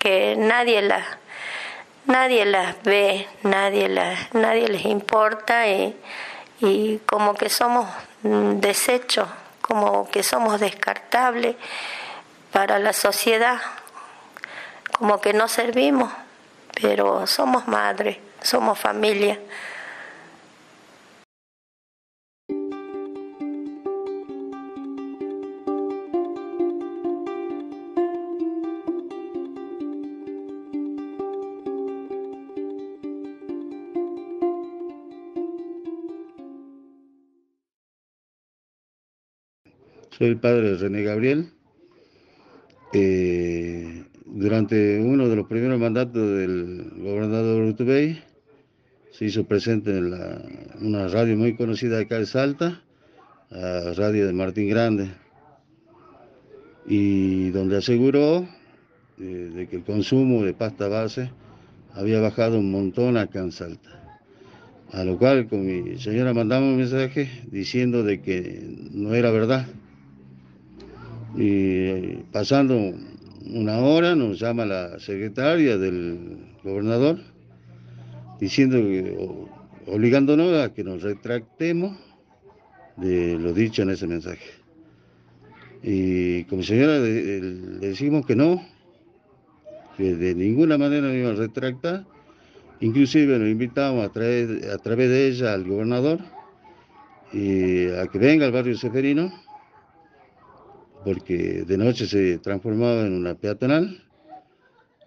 que 0.05 0.35
nadie 0.37 0.83
las 0.83 1.03
nadie 2.05 2.45
las 2.45 2.83
ve, 2.83 3.27
nadie 3.41 3.89
las, 3.89 4.31
nadie 4.35 4.67
les 4.67 4.85
importa 4.85 5.67
y, 5.67 5.99
y 6.59 6.99
como 7.07 7.33
que 7.33 7.49
somos 7.49 7.87
desechos, 8.21 9.27
como 9.61 10.07
que 10.11 10.21
somos 10.21 10.59
descartables 10.59 11.55
para 12.51 12.77
la 12.77 12.93
sociedad, 12.93 13.59
como 14.91 15.19
que 15.19 15.33
no 15.33 15.47
servimos 15.47 16.11
pero 16.79 17.25
somos 17.25 17.67
madres, 17.67 18.17
somos 18.43 18.77
familia. 18.77 19.39
Soy 40.17 40.27
el 40.27 40.37
padre 40.37 40.71
de 40.71 40.77
René 40.77 41.03
Gabriel. 41.03 41.49
Eh, 42.93 44.05
durante 44.25 44.97
uno 45.01 45.27
de 45.27 45.35
los 45.35 45.45
primeros 45.45 45.77
mandatos 45.77 46.37
del 46.37 46.89
gobernador 46.95 47.63
Urtubey, 47.63 48.23
se 49.11 49.25
hizo 49.25 49.43
presente 49.43 49.91
en 49.97 50.13
una 50.79 51.09
radio 51.09 51.35
muy 51.35 51.57
conocida 51.57 51.99
acá 51.99 52.17
de 52.17 52.27
Salta, 52.27 52.81
la 53.49 53.93
radio 53.93 54.25
de 54.25 54.31
Martín 54.31 54.69
Grande, 54.69 55.09
y 56.87 57.49
donde 57.49 57.75
aseguró 57.75 58.47
eh, 59.19 59.51
de 59.53 59.67
que 59.67 59.75
el 59.75 59.83
consumo 59.83 60.45
de 60.45 60.53
pasta 60.53 60.87
base 60.87 61.29
había 61.93 62.21
bajado 62.21 62.57
un 62.57 62.71
montón 62.71 63.17
acá 63.17 63.39
en 63.39 63.51
Salta. 63.51 64.21
A 64.93 65.03
lo 65.03 65.17
cual 65.17 65.49
con 65.49 65.65
mi 65.65 65.99
señora 65.99 66.33
mandamos 66.33 66.69
un 66.69 66.77
mensaje 66.77 67.29
diciendo 67.51 68.01
de 68.03 68.21
que 68.21 68.63
no 68.93 69.13
era 69.13 69.29
verdad. 69.29 69.67
Y 71.37 72.15
pasando 72.31 72.93
una 73.45 73.79
hora 73.79 74.15
nos 74.15 74.39
llama 74.39 74.65
la 74.65 74.99
secretaria 74.99 75.77
del 75.77 76.37
gobernador 76.63 77.19
diciendo 78.39 78.77
obligándonos 79.87 80.57
a 80.57 80.73
que 80.73 80.83
nos 80.83 81.03
retractemos 81.03 81.97
de 82.97 83.37
lo 83.37 83.53
dicho 83.53 83.81
en 83.81 83.91
ese 83.91 84.07
mensaje. 84.07 84.49
Y 85.83 86.45
como 86.45 86.63
señora 86.63 86.99
le, 86.99 87.41
decimos 87.79 88.25
que 88.25 88.35
no, 88.35 88.65
que 89.97 90.15
de 90.15 90.33
ninguna 90.33 90.77
manera 90.77 91.07
nos 91.07 91.15
iba 91.15 91.29
a 91.29 91.35
retractar, 91.35 92.05
inclusive 92.79 93.37
nos 93.37 93.49
invitamos 93.49 94.03
a, 94.03 94.05
a 94.05 94.77
través 94.79 95.09
de 95.09 95.27
ella 95.27 95.53
al 95.53 95.65
gobernador 95.65 96.19
y 97.31 97.87
a 97.89 98.07
que 98.07 98.17
venga 98.17 98.45
al 98.45 98.51
barrio 98.51 98.75
Seferino 98.75 99.44
porque 101.05 101.63
de 101.67 101.77
noche 101.77 102.07
se 102.07 102.39
transformaba 102.39 103.05
en 103.05 103.13
una 103.13 103.35
peatonal 103.35 104.03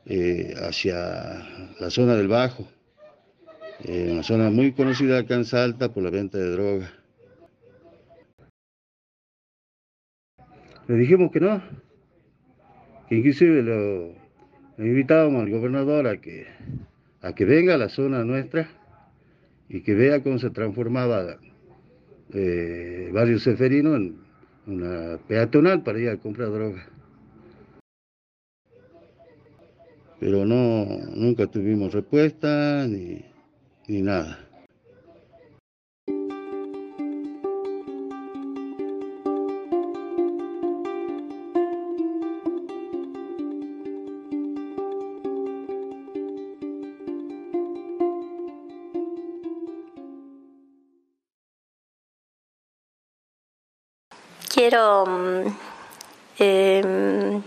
eh, 0.07 0.55
hacia 0.57 0.95
la 1.81 1.91
zona 1.91 2.15
del 2.15 2.29
Bajo, 2.29 2.69
eh, 3.85 4.09
una 4.13 4.23
zona 4.23 4.49
muy 4.49 4.73
conocida 4.73 5.19
acá 5.19 5.35
en 5.35 5.45
Salta 5.45 5.93
por 5.93 6.05
la 6.05 6.11
venta 6.11 6.39
de 6.39 6.53
droga. 6.53 6.93
Le 10.87 10.95
dijimos 10.95 11.33
que 11.33 11.41
no, 11.41 11.61
que 13.09 13.17
inclusive 13.17 13.63
lo, 13.63 14.15
invitábamos 14.79 15.43
al 15.43 15.51
gobernador 15.51 16.07
a 16.07 16.21
que, 16.21 16.47
a 17.23 17.35
que 17.35 17.45
venga 17.45 17.75
a 17.75 17.79
la 17.79 17.89
zona 17.89 18.25
nuestra 18.25 18.71
y 19.69 19.81
que 19.81 19.95
vea 19.95 20.23
cómo 20.23 20.39
se 20.39 20.51
transformaba 20.51 21.39
eh, 22.33 23.11
Barrio 23.13 23.41
Seferino 23.41 23.97
en 23.97 24.28
una 24.69 25.19
peatonal 25.27 25.83
para 25.83 25.99
ir 25.99 26.11
a 26.11 26.19
comprar 26.19 26.51
droga. 26.51 26.87
Pero 30.21 30.45
no, 30.45 30.85
nunca 31.15 31.47
tuvimos 31.47 31.93
respuesta 31.93 32.87
ni, 32.87 33.25
ni 33.87 34.03
nada. 34.03 34.48
Quiero 54.49 55.05
mm, 55.07 55.57
em, 56.39 57.43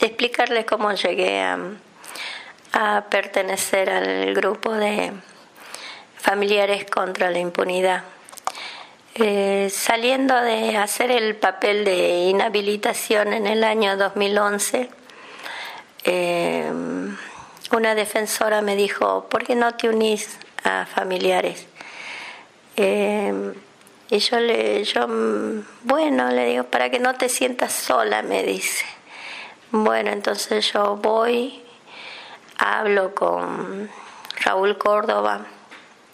explicarles 0.00 0.64
cómo 0.64 0.92
llegué 0.92 1.42
a, 1.42 1.58
pertenecer 3.10 3.90
al 3.90 4.34
grupo 4.34 4.72
de 4.72 5.12
familiares 6.16 6.84
contra 6.88 7.30
la 7.30 7.38
impunidad. 7.38 8.04
Eh, 9.14 9.68
saliendo 9.72 10.40
de 10.40 10.76
hacer 10.76 11.10
el 11.10 11.34
papel 11.34 11.84
de 11.84 12.28
inhabilitación 12.28 13.32
en 13.32 13.48
el 13.48 13.64
año 13.64 13.96
2011, 13.96 14.90
em, 16.04 17.16
una 17.72 17.94
defensora 17.96 18.62
me 18.62 18.76
dijo, 18.76 19.28
¿por 19.28 19.44
qué 19.44 19.56
no 19.56 19.74
te 19.74 19.88
unís 19.88 20.38
a 20.62 20.86
familiares? 20.86 21.66
Em, 22.76 23.54
y 24.10 24.18
yo 24.20 24.40
le, 24.40 24.84
yo, 24.84 25.06
bueno, 25.82 26.30
le 26.30 26.46
digo, 26.46 26.64
para 26.64 26.90
que 26.90 26.98
no 26.98 27.14
te 27.14 27.28
sientas 27.28 27.72
sola, 27.72 28.22
me 28.22 28.42
dice. 28.42 28.86
Bueno, 29.70 30.10
entonces 30.10 30.72
yo 30.72 30.96
voy, 30.96 31.62
hablo 32.56 33.14
con 33.14 33.90
Raúl 34.40 34.78
Córdoba, 34.78 35.40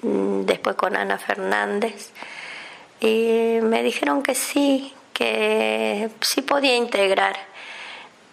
mm, 0.02 0.40
después 0.42 0.74
con 0.74 0.96
Ana 0.96 1.18
Fernández, 1.18 2.10
y 2.98 3.58
me 3.62 3.84
dijeron 3.84 4.24
que 4.24 4.34
sí, 4.34 4.92
que 5.12 6.10
sí 6.20 6.42
podía 6.42 6.74
integrar, 6.74 7.36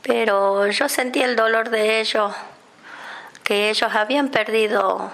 pero 0.02 0.68
yo 0.68 0.90
sentí 0.90 1.22
el 1.22 1.36
dolor 1.36 1.70
de 1.70 2.00
ellos, 2.00 2.34
que 3.44 3.70
ellos 3.70 3.94
habían 3.94 4.30
perdido 4.30 5.12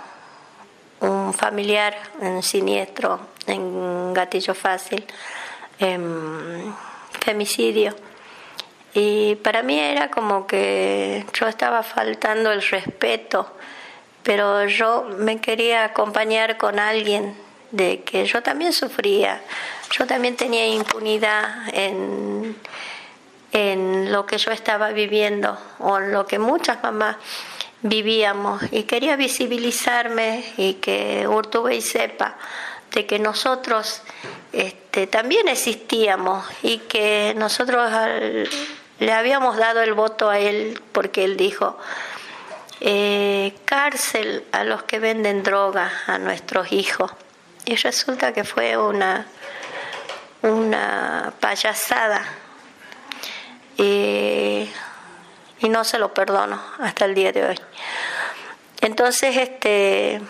un 1.01 1.33
familiar 1.33 1.97
en 2.21 2.41
siniestro 2.41 3.19
en 3.47 3.61
gatillo 4.13 4.53
fácil, 4.53 5.05
en 5.79 6.73
femicidio. 7.21 7.95
Y 8.93 9.35
para 9.35 9.63
mí 9.63 9.79
era 9.79 10.09
como 10.09 10.47
que 10.47 11.25
yo 11.33 11.47
estaba 11.47 11.83
faltando 11.83 12.51
el 12.51 12.61
respeto, 12.61 13.51
pero 14.23 14.65
yo 14.65 15.07
me 15.17 15.39
quería 15.39 15.85
acompañar 15.85 16.57
con 16.57 16.79
alguien 16.79 17.35
de 17.71 18.01
que 18.03 18.25
yo 18.25 18.41
también 18.41 18.73
sufría, 18.73 19.41
yo 19.91 20.07
también 20.07 20.35
tenía 20.35 20.67
impunidad 20.67 21.67
en, 21.73 22.55
en 23.51 24.11
lo 24.11 24.25
que 24.25 24.37
yo 24.37 24.51
estaba 24.51 24.89
viviendo 24.89 25.57
o 25.79 25.97
en 25.97 26.11
lo 26.11 26.25
que 26.25 26.39
muchas 26.39 26.81
mamás 26.81 27.17
vivíamos 27.81 28.61
y 28.71 28.83
quería 28.83 29.15
visibilizarme 29.15 30.43
y 30.57 30.75
que 30.75 31.27
Urtubey 31.27 31.81
sepa 31.81 32.35
de 32.91 33.05
que 33.05 33.19
nosotros 33.19 34.01
este, 34.53 35.07
también 35.07 35.47
existíamos 35.47 36.45
y 36.63 36.79
que 36.79 37.33
nosotros 37.37 37.91
le 38.99 39.13
habíamos 39.13 39.57
dado 39.57 39.81
el 39.81 39.93
voto 39.93 40.29
a 40.29 40.39
él 40.39 40.81
porque 40.91 41.23
él 41.23 41.37
dijo, 41.37 41.77
eh, 42.81 43.55
cárcel 43.65 44.45
a 44.51 44.63
los 44.63 44.83
que 44.83 44.99
venden 44.99 45.43
droga 45.43 45.91
a 46.07 46.17
nuestros 46.17 46.71
hijos. 46.71 47.11
Y 47.65 47.75
resulta 47.75 48.33
que 48.33 48.43
fue 48.43 48.77
una, 48.77 49.25
una 50.41 51.33
payasada. 51.39 52.25
y 53.77 54.69
no 55.69 55.83
se 55.83 55.99
lo 55.99 56.13
perdono 56.13 56.61
hasta 56.79 57.05
el 57.05 57.13
día 57.13 57.31
de 57.31 57.45
hoy. 57.45 57.59
Entonces, 58.81 59.35
este, 59.37 60.21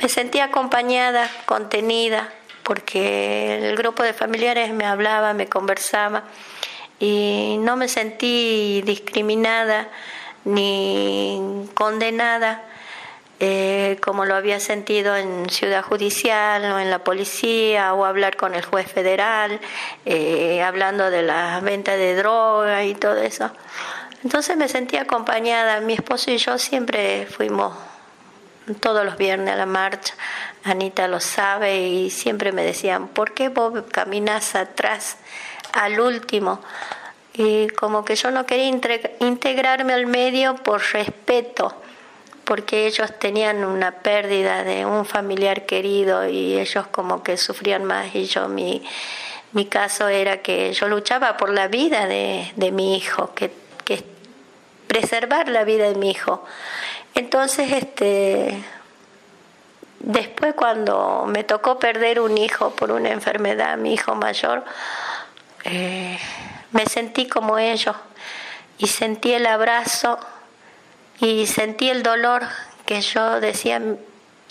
me 0.00 0.08
sentí 0.08 0.40
acompañada, 0.40 1.30
contenida, 1.46 2.30
porque 2.62 3.68
el 3.70 3.76
grupo 3.76 4.02
de 4.02 4.12
familiares 4.12 4.72
me 4.72 4.84
hablaba, 4.84 5.32
me 5.32 5.48
conversaba 5.48 6.24
y 6.98 7.56
no 7.60 7.76
me 7.76 7.88
sentí 7.88 8.82
discriminada 8.84 9.88
ni 10.44 11.68
condenada 11.74 12.62
eh, 13.38 13.98
como 14.02 14.24
lo 14.24 14.34
había 14.34 14.60
sentido 14.60 15.14
en 15.14 15.50
Ciudad 15.50 15.82
Judicial 15.82 16.64
o 16.72 16.78
en 16.78 16.88
la 16.88 17.04
policía 17.04 17.92
o 17.92 18.06
hablar 18.06 18.36
con 18.36 18.54
el 18.54 18.64
juez 18.64 18.90
federal, 18.90 19.60
eh, 20.06 20.62
hablando 20.62 21.10
de 21.10 21.22
la 21.22 21.60
venta 21.60 21.96
de 21.96 22.16
droga 22.16 22.84
y 22.84 22.94
todo 22.94 23.20
eso. 23.20 23.50
Entonces 24.24 24.56
me 24.56 24.68
sentí 24.68 24.96
acompañada, 24.96 25.80
mi 25.80 25.92
esposo 25.92 26.30
y 26.30 26.38
yo 26.38 26.56
siempre 26.56 27.26
fuimos 27.26 27.74
todos 28.74 29.04
los 29.04 29.16
viernes 29.16 29.54
a 29.54 29.56
la 29.56 29.66
marcha, 29.66 30.14
Anita 30.64 31.08
lo 31.08 31.20
sabe 31.20 31.80
y 31.86 32.10
siempre 32.10 32.52
me 32.52 32.64
decían, 32.64 33.08
¿por 33.08 33.32
qué 33.32 33.48
vos 33.48 33.84
caminas 33.92 34.54
atrás 34.54 35.16
al 35.72 36.00
último? 36.00 36.60
y 37.38 37.68
como 37.68 38.04
que 38.04 38.16
yo 38.16 38.30
no 38.30 38.46
quería 38.46 38.68
integrarme 39.20 39.92
al 39.92 40.06
medio 40.06 40.56
por 40.56 40.82
respeto, 40.92 41.74
porque 42.44 42.86
ellos 42.86 43.12
tenían 43.18 43.64
una 43.64 43.92
pérdida 43.92 44.64
de 44.64 44.86
un 44.86 45.04
familiar 45.04 45.66
querido 45.66 46.26
y 46.26 46.58
ellos 46.58 46.86
como 46.86 47.22
que 47.22 47.36
sufrían 47.36 47.84
más 47.84 48.14
y 48.14 48.24
yo 48.24 48.48
mi, 48.48 48.82
mi 49.52 49.66
caso 49.66 50.08
era 50.08 50.38
que 50.38 50.72
yo 50.72 50.88
luchaba 50.88 51.36
por 51.36 51.50
la 51.50 51.68
vida 51.68 52.06
de, 52.06 52.50
de 52.56 52.72
mi 52.72 52.96
hijo, 52.96 53.34
que, 53.34 53.52
que 53.84 54.02
preservar 54.86 55.48
la 55.48 55.64
vida 55.64 55.88
de 55.88 55.96
mi 55.96 56.10
hijo. 56.10 56.42
Entonces, 57.16 57.72
este, 57.72 58.62
después 60.00 60.52
cuando 60.52 61.24
me 61.26 61.44
tocó 61.44 61.78
perder 61.78 62.20
un 62.20 62.36
hijo 62.36 62.72
por 62.76 62.92
una 62.92 63.08
enfermedad, 63.08 63.78
mi 63.78 63.94
hijo 63.94 64.14
mayor, 64.14 64.62
eh, 65.64 66.18
me 66.72 66.84
sentí 66.84 67.26
como 67.26 67.56
ellos 67.56 67.96
y 68.76 68.88
sentí 68.88 69.32
el 69.32 69.46
abrazo 69.46 70.18
y 71.18 71.46
sentí 71.46 71.88
el 71.88 72.02
dolor 72.02 72.42
que 72.84 73.00
yo 73.00 73.40
decía, 73.40 73.80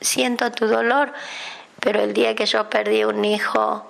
siento 0.02 0.52
tu 0.52 0.66
dolor, 0.66 1.14
pero 1.80 2.02
el 2.02 2.14
día 2.14 2.34
que 2.34 2.48
yo 2.48 2.68
perdí 2.68 3.04
un 3.04 3.26
hijo, 3.26 3.86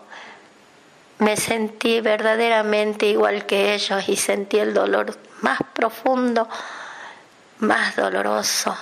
me 1.20 1.38
sentí 1.38 2.02
verdaderamente 2.02 3.06
igual 3.06 3.46
que 3.46 3.74
ellos 3.74 4.10
y 4.10 4.18
sentí 4.18 4.60
el 4.60 4.74
dolor 4.74 5.18
más 5.40 5.60
profundo, 5.74 6.50
más 7.60 7.96
doloroso, 7.96 8.76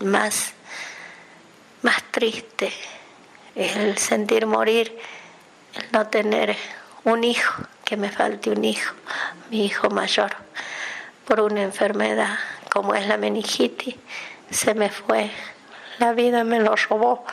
más, 0.00 0.52
más 1.82 2.02
triste, 2.10 2.72
el 3.54 3.98
sentir 3.98 4.46
morir, 4.46 4.98
el 5.74 5.92
no 5.92 6.06
tener 6.06 6.56
un 7.04 7.24
hijo 7.24 7.62
que 7.84 7.96
me 7.96 8.10
falte 8.10 8.50
un 8.50 8.64
hijo, 8.64 8.94
mi 9.50 9.66
hijo 9.66 9.88
mayor, 9.90 10.36
por 11.26 11.40
una 11.40 11.62
enfermedad 11.62 12.38
como 12.68 12.94
es 12.94 13.06
la 13.06 13.16
meningitis, 13.16 13.96
se 14.50 14.74
me 14.74 14.90
fue, 14.90 15.30
la 15.98 16.12
vida 16.12 16.44
me 16.44 16.60
lo 16.60 16.76
robó. 16.76 17.24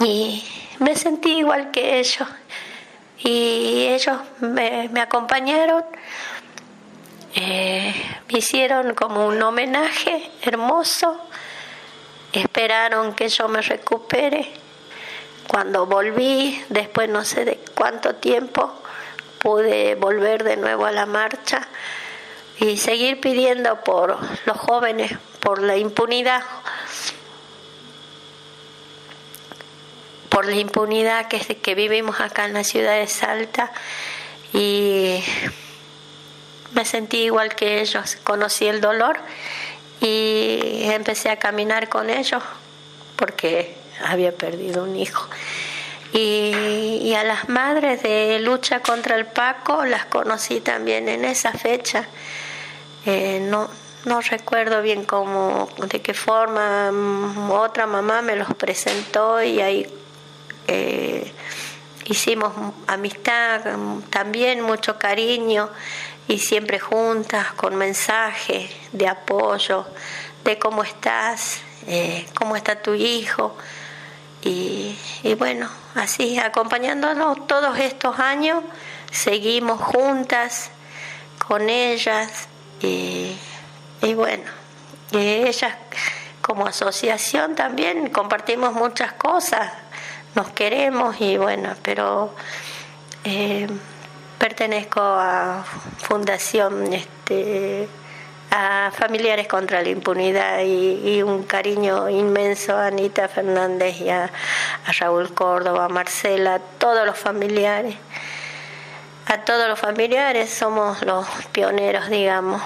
Y 0.00 0.44
me 0.78 0.94
sentí 0.94 1.38
igual 1.38 1.70
que 1.70 1.98
ellos. 1.98 2.28
Y 3.18 3.86
ellos 3.88 4.18
me, 4.40 4.90
acompañaron, 5.00 5.84
eh, 7.38 7.94
me 8.32 8.38
hicieron 8.38 8.94
como 8.94 9.26
un 9.26 9.42
homenaje 9.42 10.30
hermoso, 10.40 11.20
esperaron 12.32 13.14
que 13.14 13.28
yo 13.28 13.46
me 13.46 13.60
recupere. 13.60 14.50
Cuando 15.46 15.84
volví, 15.84 16.64
después 16.70 17.10
no 17.10 17.26
sé 17.26 17.44
de 17.44 17.60
cuánto 17.74 18.14
tiempo, 18.14 18.72
pude 19.38 19.96
volver 19.96 20.44
de 20.44 20.56
nuevo 20.56 20.86
a 20.86 20.92
la 20.92 21.04
marcha 21.04 21.68
y 22.58 22.78
seguir 22.78 23.20
pidiendo 23.20 23.84
por 23.84 24.18
los 24.46 24.56
jóvenes, 24.56 25.12
por 25.40 25.60
la 25.60 25.76
impunidad, 25.76 26.42
por 30.30 30.46
la 30.46 30.56
impunidad 30.56 31.28
que, 31.28 31.38
que 31.58 31.74
vivimos 31.74 32.18
acá 32.18 32.46
en 32.46 32.54
la 32.54 32.64
ciudad 32.64 32.98
de 32.98 33.06
Salta. 33.06 33.70
Y 34.54 35.22
me 36.72 36.84
sentí 36.84 37.24
igual 37.24 37.54
que 37.54 37.80
ellos, 37.80 38.16
conocí 38.24 38.66
el 38.66 38.80
dolor 38.80 39.18
y 40.00 40.82
empecé 40.84 41.30
a 41.30 41.36
caminar 41.36 41.88
con 41.88 42.10
ellos 42.10 42.42
porque 43.16 43.74
había 44.04 44.32
perdido 44.32 44.84
un 44.84 44.96
hijo. 44.96 45.26
Y, 46.12 47.14
a 47.14 47.24
las 47.24 47.48
madres 47.48 48.02
de 48.02 48.38
lucha 48.40 48.80
contra 48.80 49.16
el 49.16 49.26
Paco 49.26 49.84
las 49.84 50.04
conocí 50.06 50.60
también 50.60 51.08
en 51.08 51.24
esa 51.24 51.52
fecha. 51.52 52.06
Eh, 53.06 53.40
no, 53.40 53.68
no 54.04 54.20
recuerdo 54.20 54.82
bien 54.82 55.04
cómo, 55.04 55.68
de 55.78 56.00
qué 56.00 56.14
forma, 56.14 56.90
mm, 56.92 57.50
otra 57.50 57.86
mamá 57.86 58.22
me 58.22 58.36
los 58.36 58.54
presentó 58.54 59.42
y 59.42 59.60
ahí 59.60 59.86
eh, 60.68 61.32
hicimos 62.04 62.52
amistad, 62.86 63.62
también 64.10 64.60
mucho 64.60 64.98
cariño 64.98 65.70
y 66.28 66.38
siempre 66.38 66.78
juntas 66.78 67.52
con 67.52 67.76
mensajes 67.76 68.70
de 68.92 69.08
apoyo, 69.08 69.86
de 70.44 70.58
cómo 70.58 70.82
estás, 70.82 71.60
eh, 71.86 72.26
cómo 72.34 72.56
está 72.56 72.82
tu 72.82 72.94
hijo. 72.94 73.56
Y, 74.42 74.96
bueno, 75.38 75.68
así 75.96 76.38
acompañándonos 76.38 77.48
todos 77.48 77.78
estos 77.78 78.20
años, 78.20 78.62
seguimos 79.10 79.80
juntas 79.80 80.70
con 81.48 81.68
ellas 81.68 82.46
y, 82.80 83.36
bueno, 84.14 84.44
ellas 85.10 85.74
como 86.42 86.66
asociación 86.66 87.56
también 87.56 88.10
compartimos 88.10 88.72
muchas 88.72 89.12
cosas, 89.14 89.72
nos 90.36 90.50
queremos 90.50 91.20
y 91.20 91.38
bueno, 91.38 91.74
pero 91.82 92.32
eh, 93.24 93.66
pertenezco 94.46 95.00
a 95.00 95.64
Fundación 95.98 96.92
este, 96.92 97.88
a 98.52 98.92
familiares 98.92 99.48
contra 99.48 99.82
la 99.82 99.88
impunidad 99.88 100.60
y, 100.60 101.20
un 101.20 101.42
cariño 101.42 102.08
inmenso 102.08 102.76
a 102.76 102.86
Anita 102.86 103.26
Fernández 103.26 104.00
y 104.00 104.08
a, 104.08 104.30
Raúl 105.00 105.34
Córdoba, 105.34 105.86
a 105.86 105.88
Marcela, 105.88 106.54
a 106.54 106.58
todos 106.60 107.04
los 107.04 107.18
familiares. 107.18 107.96
A 109.26 109.38
todos 109.38 109.68
los 109.68 109.80
familiares 109.80 110.48
somos 110.48 111.02
los 111.02 111.26
pioneros, 111.50 112.08
digamos, 112.08 112.62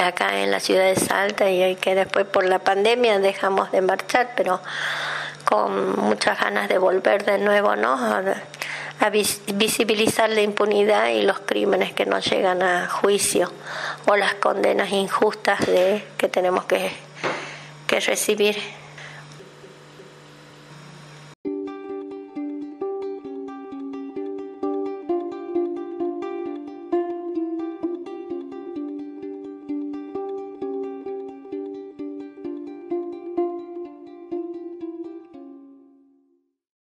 acá 0.00 0.38
en 0.38 0.52
la 0.52 0.60
ciudad 0.60 0.84
de 0.84 0.94
Salta 0.94 1.50
y 1.50 1.74
que 1.74 1.96
después 1.96 2.24
por 2.24 2.44
la 2.44 2.60
pandemia 2.60 3.18
dejamos 3.18 3.72
de 3.72 3.80
marchar, 3.80 4.28
pero 4.36 4.60
con 5.44 5.98
muchas 5.98 6.38
ganas 6.38 6.68
de 6.68 6.78
volver 6.78 7.24
de 7.24 7.38
nuevo, 7.38 7.74
¿no? 7.74 7.98
A 9.00 9.10
visibilizar 9.10 10.30
la 10.30 10.40
impunidad 10.42 11.08
y 11.08 11.22
los 11.22 11.40
crímenes 11.40 11.92
que 11.92 12.06
no 12.06 12.18
llegan 12.18 12.62
a 12.62 12.88
juicio 12.88 13.52
o 14.06 14.16
las 14.16 14.34
condenas 14.34 14.90
injustas 14.90 15.66
de 15.66 16.02
que 16.16 16.28
tenemos 16.28 16.64
que, 16.64 16.90
que 17.86 18.00
recibir. 18.00 18.56